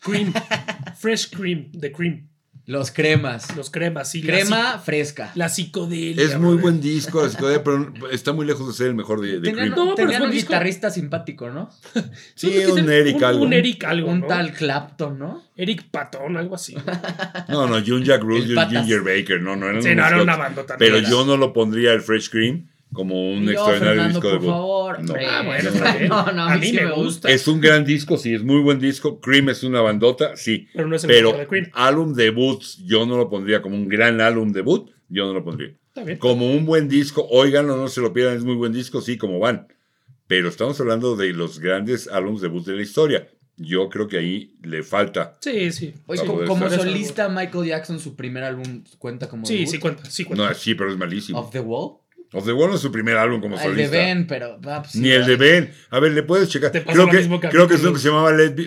[0.00, 0.32] Cream.
[0.98, 2.28] Fresh Cream, de Cream.
[2.66, 3.54] Los cremas.
[3.54, 4.22] Los cremas, sí.
[4.22, 5.30] la Crema fresca.
[5.36, 6.20] La psicodelia.
[6.20, 9.38] Es muy buen disco, la psicodelia, pero está muy lejos de ser el mejor de,
[9.38, 9.70] de Tenían.
[9.70, 10.48] No, pero es un disco.
[10.48, 11.70] guitarrista simpático, ¿no?
[12.34, 13.44] Sí, un Eric un, algo.
[13.44, 14.10] Un Eric algo.
[14.10, 14.26] un ¿no?
[14.26, 15.44] tal Clapton, ¿no?
[15.56, 16.76] Eric Patón, algo así.
[17.48, 18.22] No, no, June Jack
[18.54, 18.72] Patas.
[18.72, 19.40] Ginger Baker.
[19.40, 20.76] No, no eran Sí, no, era una bandota.
[20.76, 22.66] Pero yo no lo pondría el Fresh Cream
[22.96, 24.54] como un yo, extraordinario Fernando, disco de por voz.
[24.54, 25.02] favor.
[25.04, 25.14] No.
[25.28, 26.08] Ah, bueno, está bien.
[26.08, 27.30] no, no, a mí, sí me gusta.
[27.30, 29.20] Es un gran disco, sí, es muy buen disco.
[29.20, 30.66] Cream es una bandota, sí.
[30.74, 31.70] Pero no es el Pero de Cream.
[31.74, 35.74] álbum debut, yo no lo pondría como un gran álbum debut, yo no lo pondría.
[35.88, 36.18] Está bien.
[36.18, 39.38] Como un buen disco, óiganlo, no se lo pierdan, es muy buen disco, sí, como
[39.38, 39.68] van.
[40.26, 43.28] Pero estamos hablando de los grandes álbumes debut de la historia.
[43.58, 45.38] Yo creo que ahí le falta.
[45.40, 45.94] Sí, sí.
[46.06, 49.46] Oye, como, solista, Michael Jackson, su primer álbum cuenta como.
[49.46, 49.70] Sí, debut?
[49.70, 50.10] sí cuenta.
[50.10, 50.48] Sí cuenta.
[50.48, 51.38] No, sí, pero es malísimo.
[51.38, 51.98] Of the Wall.
[52.32, 53.96] Of the Wall no es su primer álbum como Ah, el solista.
[53.96, 54.58] de Ben, pero.
[54.66, 55.72] ah, pues sí, Ni el de Ben.
[55.90, 56.70] A ver, le puedes checar.
[56.72, 58.66] Te Creo lo que, mismo que creo que es uno que se llamaba Let, Me-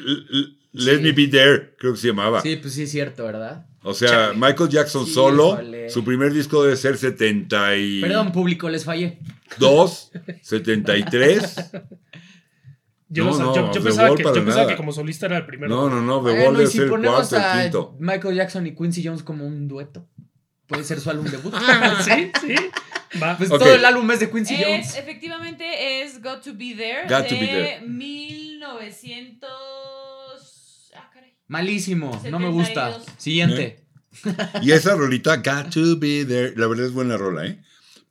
[0.72, 1.02] Let Sí.
[1.04, 2.42] Me Be There, creo que se llamaba.
[2.42, 3.66] Sí, pues sí, es cierto, ¿verdad?
[3.82, 4.36] O sea, Chale.
[4.38, 5.90] Michael Jackson Sí, solo, híjole.
[5.90, 9.20] su primer disco debe ser 72, Perdón, público, les fallé.
[10.42, 11.72] 73.
[13.12, 14.72] Yo, No, no, yo, yo the pensaba, Wall que, para yo pensaba nada.
[14.74, 15.74] que como solista era el primero.
[15.76, 17.98] No, no, no, The Wall y debe si ser el cuarto, el a quinto.
[18.00, 20.08] Michael Jackson y Quincy Jones como un dueto,
[20.68, 21.52] puede ser su álbum debut.
[22.06, 22.56] sí, sí.
[23.22, 23.38] Va.
[23.38, 24.96] Pues todo el álbum es de Quincy Es, Jones.
[24.98, 27.08] efectivamente, es Got to Be There.
[27.08, 27.82] Got to de Be There.
[27.88, 29.50] 1900.
[30.96, 31.34] Ah, caray.
[31.48, 32.92] Malísimo, no me gusta.
[32.92, 33.16] 72.
[33.18, 33.86] Siguiente.
[34.62, 37.60] Y esa rolita, Got to Be There, la verdad es buena rola, ¿eh?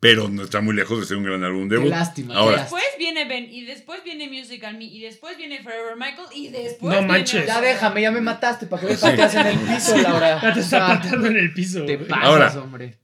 [0.00, 1.88] Pero no está muy lejos de ser un gran álbum debut.
[1.90, 2.34] lástima.
[2.36, 2.58] Ahora.
[2.62, 6.48] Después viene Ben, y después viene Music and Me, y después viene Forever Michael, y
[6.50, 6.82] después.
[6.94, 7.46] No viene manches.
[7.46, 9.02] Ya déjame, ya me mataste para que me Sí.
[9.02, 10.40] pateas en el piso, Laura.
[10.40, 11.84] Ya te está pateando en el piso.
[11.84, 12.52] Te pasas, Ahora.
[12.60, 12.96] hombre.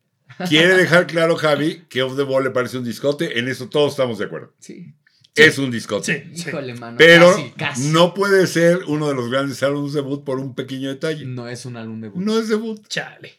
[0.49, 3.39] Quiere dejar claro Javi que Off the Wall le parece un discote.
[3.39, 4.53] En eso todos estamos de acuerdo.
[4.59, 4.95] Sí.
[5.35, 6.30] Es un discote.
[6.35, 6.49] Sí, sí.
[6.49, 6.97] Híjole, mano.
[6.97, 7.89] Pero casi, casi.
[7.89, 11.24] no puede ser uno de los grandes álbumes debut por un pequeño detalle.
[11.24, 12.22] No es un álbum debut.
[12.22, 12.87] No es debut.
[12.87, 13.35] Chale.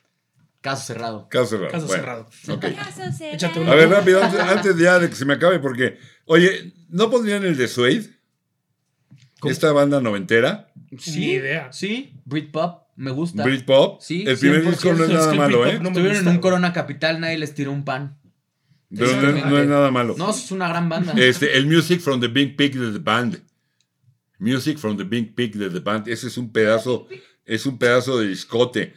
[0.59, 1.29] Caso cerrado.
[1.29, 1.71] Caso cerrado.
[1.71, 2.29] Caso Bueno, cerrado.
[2.49, 2.65] ok.
[3.33, 3.71] Échate uno.
[3.71, 7.45] A ver, rápido, antes, antes ya de que se me acabe, porque, oye, ¿no pondrían
[7.45, 8.09] el de Suede?
[9.39, 9.51] ¿Cómo?
[9.51, 11.71] Esta banda noventera, Ni idea.
[11.71, 13.43] Sí, Britpop, me gusta.
[13.43, 14.01] Britpop.
[14.01, 14.69] Sí, el primer 100%.
[14.69, 15.79] disco no es Es nada malo, ¿eh?
[15.81, 16.37] no Estuvieron en un.
[16.39, 18.17] Corona Capital, nadie les tiró un pan.
[18.89, 19.49] Pero no, es- Exactamente.
[19.49, 20.15] no es nada malo.
[20.17, 21.13] No, es una gran banda.
[21.17, 23.41] Este, el Music from the Big Pig de The Band.
[24.39, 26.07] Music from the Big Pig de The Band.
[26.07, 27.07] Ese es un pedazo,
[27.47, 28.93] es un pedazo de discote.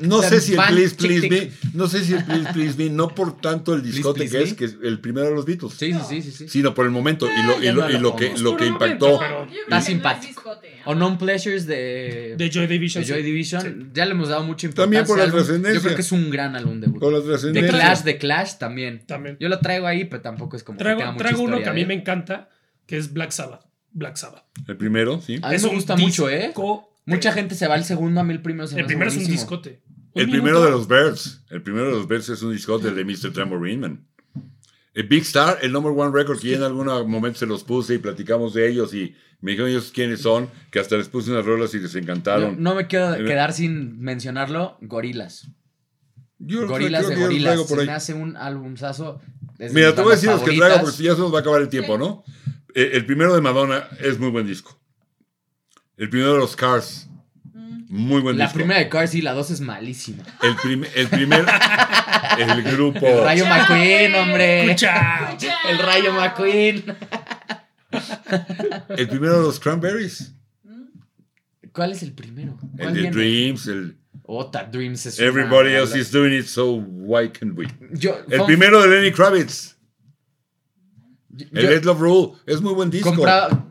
[0.00, 1.28] No sé si el Please Please.
[1.28, 4.42] Me, no sé si el Please Please Me, no por tanto el discote Please que
[4.44, 6.30] es, que es el primero de los Beatles, Sí, sí, sí, sí.
[6.32, 6.48] sí.
[6.48, 9.20] sino por el momento y lo, y lo, y lo que, lo que impactó.
[9.62, 10.54] Está simpático.
[10.86, 13.02] O Non Pleasures de, De Joy Division.
[13.02, 13.22] de Joy.
[13.22, 13.62] Division.
[13.62, 13.86] Sí.
[13.92, 15.00] Ya le hemos dado mucha importancia.
[15.02, 15.74] También por la trascendencia.
[15.80, 17.00] Yo creo que es un gran álbum debut.
[17.00, 17.72] Con la trascendencia.
[17.72, 19.02] Clash, The Clash también.
[19.06, 19.36] También.
[19.40, 21.68] Yo lo traigo ahí, pero tampoco es como que tenga Traigo, mucha traigo uno que
[21.68, 22.50] a mí me encanta,
[22.86, 23.64] que es Black Sabbath.
[23.92, 24.44] Black Sabbath.
[24.68, 25.38] El primero, sí.
[25.42, 26.52] A mí Es me un gusta mucho, ¿eh?
[27.06, 29.10] Mucha gente se va al segundo, a mí el primero se me El hace primero
[29.10, 29.40] es un buenísimo.
[29.42, 29.82] discote.
[30.14, 30.42] Un El minuto.
[30.42, 31.44] primero de los Birds.
[31.50, 33.32] El primero de los Birds es un discote de Mr.
[33.32, 34.06] Tambourine Man.
[34.94, 37.98] El Big Star, el number one record, que en algún momento se los puse y
[37.98, 41.74] platicamos de ellos y me dijeron ellos quiénes son, que hasta les puse unas rolas
[41.74, 42.62] y les encantaron.
[42.62, 44.78] no me quiero Eh, quedar sin mencionarlo.
[44.80, 45.48] Gorilas.
[46.38, 47.52] Yo Gorilas creo de que yo los Gorilas.
[47.54, 47.86] traigo por Se ahí.
[47.88, 48.36] me hace un
[49.58, 51.40] de Mira, te voy a decir los que traigo porque ya se nos va a
[51.40, 52.24] acabar el tiempo, ¿no?
[52.74, 54.80] Eh, el primero de Madonna es muy buen disco.
[55.96, 57.08] El primero de los Cars,
[57.88, 58.58] muy buen La disco.
[58.58, 60.24] primera de Cars y la dos es malísima.
[60.42, 61.44] El, prim- el primer,
[62.38, 63.06] el grupo.
[63.06, 64.22] El Rayo McQueen, güey.
[64.22, 64.64] hombre.
[64.64, 65.36] Escucha.
[65.70, 66.84] El Rayo McQueen.
[68.96, 70.32] El primero de los Cranberries.
[71.72, 72.56] ¿Cuál es el primero?
[72.76, 73.16] El ¿Cuál de viene?
[73.16, 77.66] Dreams, el Otra Dreams es Everybody una- else is doing it, so why can't we?
[77.92, 79.73] Yo, El fun- primero de Lenny Kravitz,
[81.38, 83.14] el Let Love Rule, es muy buen disco.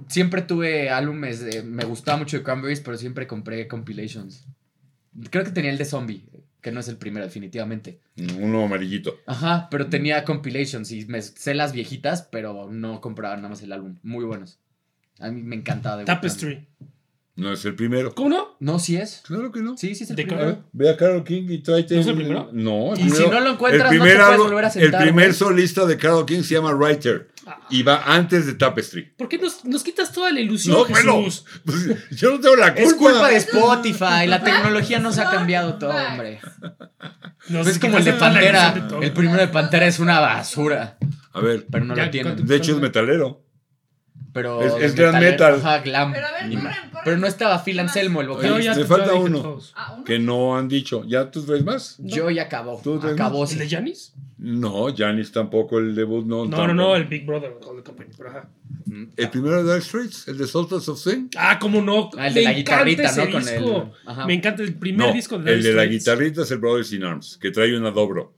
[0.08, 4.46] siempre tuve álbumes de, me gustaba mucho de Cranberries, pero siempre compré compilations.
[5.30, 6.26] Creo que tenía el de Zombie,
[6.62, 8.00] que no es el primero definitivamente.
[8.40, 9.20] Uno amarillito.
[9.26, 13.72] Ajá, pero tenía compilations y me sé las viejitas, pero no compraba nada más el
[13.72, 13.98] álbum.
[14.02, 14.60] Muy buenos.
[15.20, 16.68] A mí me encantaba de Tapestry.
[17.36, 18.14] No es el primero.
[18.14, 18.58] ¿Cómo no?
[18.60, 19.24] No, sí es.
[19.26, 19.76] Claro que no.
[19.76, 20.46] Sí, sí es el De primero.
[20.46, 21.96] ver, ve a Carol King y tráete.
[21.96, 22.50] ¿No es el primero?
[22.54, 25.02] No, el Y si no lo encuentras, el no primer te puedes volver a sentar,
[25.02, 27.30] El primer solista de Carol King se llama Writer
[27.72, 29.14] y va antes de Tapestry.
[29.18, 31.04] ¿Por qué nos, nos quitas toda la ilusión, No, Jesús?
[31.04, 31.28] bueno,
[31.66, 32.88] pues, yo no tengo la culpa.
[32.88, 36.40] Es culpa de Spotify, la tecnología nos ha cambiado todo, hombre.
[37.66, 38.72] Es como el de Pantera.
[38.72, 39.06] de.
[39.08, 40.98] El primero de Pantera es una basura,
[41.34, 42.34] A ver, pero no Ya, lo tienen.
[42.36, 43.43] ¿cuánto- de hecho es metalero.
[44.34, 45.56] Pero Es- glam metal.
[45.56, 46.12] Ajá, glam.
[46.12, 47.02] Pero a ver, ma- corran.
[47.06, 48.74] Pero no estaba Phil Anselmo, el vocalista.
[48.74, 49.60] ya- Me falta uno.
[49.76, 50.04] Ah, uno.
[50.04, 51.04] Que no han dicho.
[51.06, 51.96] ¿Ya tú traes más?
[52.00, 52.82] Yo ya acabó.
[52.84, 53.46] ¿Tú traes Acabó.
[53.46, 54.14] ¿El de Janis?
[54.40, 56.38] No, Janis tampoco, el debut no.
[56.38, 56.74] No, no, tampoco.
[56.74, 58.10] no, el Big Brother the Company.
[58.18, 58.50] pero ajá.
[59.16, 61.30] El primero de Dark Straits, el de Sultans of Sin.
[61.38, 62.10] Ah, cómo no.
[62.18, 63.32] Ah, el de Me la guitarrita, ¿no?
[63.32, 64.26] Con el- ajá.
[64.28, 67.04] Me encanta el primer No, disco de el de la guitarrita es el Brothers in
[67.04, 68.34] Arms, que trae una dobro.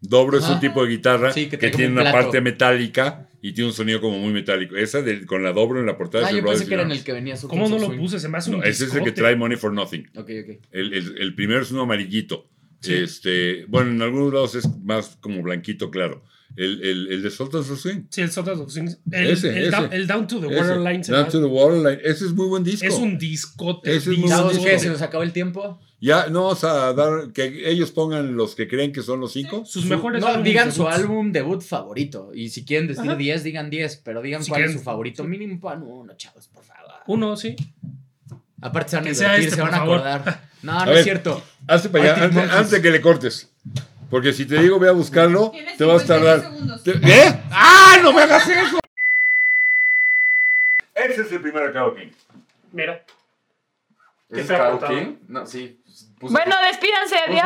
[0.00, 3.68] Dobro es un tipo de guitarra Sí, que tiene un una parte metálica y tiene
[3.68, 4.76] un sonido como muy metálico.
[4.76, 6.74] Esa de- con la dobro en la portada Ah, es el yo Brothers pensé que
[6.74, 6.98] in era en Arms.
[7.00, 8.18] el que venía su ¿Cómo no lo puse?
[8.20, 10.08] Se me hace un No, ese es el que trae Money for Nothing.
[10.16, 10.66] Ok, ok.
[10.72, 12.48] El, el- el primero es uno amarillito.
[12.80, 12.94] Sí.
[12.94, 16.24] Este, bueno, en algunos lados es más como blanquito, claro.
[16.56, 18.02] El, el, el de Sultans of Swing.
[18.08, 18.88] Sí, el Sultans of Swing.
[19.12, 19.70] El, Ese, el, ese.
[19.70, 20.46] down, el Down to the.
[20.46, 21.02] Waterline.
[21.02, 22.00] Down to the Waterline.
[22.02, 22.86] Ese es muy buen disco.
[22.86, 23.94] Es un discote.
[23.94, 24.64] Ese es muy ¿Sabes disco.
[24.64, 24.78] qué?
[24.78, 25.80] ¿Se nos acabó el tiempo?
[26.00, 29.64] Ya no vamos a dar que ellos pongan los que creen que son los cinco.
[29.66, 32.30] Sus mejores No, digan su álbum debut favorito.
[32.34, 33.16] Y si quieren decir Ajá.
[33.16, 33.96] 10, digan 10.
[34.04, 35.24] Pero digan Si cuál es su favorito.
[35.24, 36.92] Mínimo pan uno, chavos, por favor.
[37.08, 37.56] Uno, sí.
[38.60, 39.98] Aparte se van a sea divertir, este, se van a favor.
[39.98, 40.48] acordar.
[40.60, 40.98] No, A no ver.
[40.98, 41.40] es cierto.
[41.68, 42.24] Hazte para allá,
[42.58, 43.48] antes, de que le cortes.
[44.10, 46.06] Porque si te digo, ve a buscarlo, te vas a
[46.42, 47.00] 52 tardar.
[47.00, 47.40] ¿Qué?
[47.52, 47.98] ¡Ah!
[48.02, 48.78] ¡No me hagas eso!
[50.94, 52.10] Ese es el primer Carol King.
[52.72, 53.04] Mira.
[54.30, 54.88] ¿Es portada.
[54.88, 55.14] King?
[55.28, 55.80] No, sí.
[56.18, 57.44] Puso- Bueno, despídanse, adiós.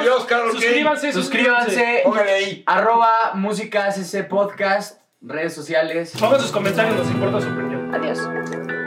[0.00, 0.60] Adiós, Carol King.
[0.60, 2.00] Suscríbanse, Suscríbanse.
[2.04, 2.62] Póngale ahí.
[2.66, 4.98] Arroba música CC Podcast.
[5.20, 6.12] Redes sociales.
[6.18, 7.94] Pongan sus comentarios, nos importa su opinión.
[7.94, 8.77] Adiós.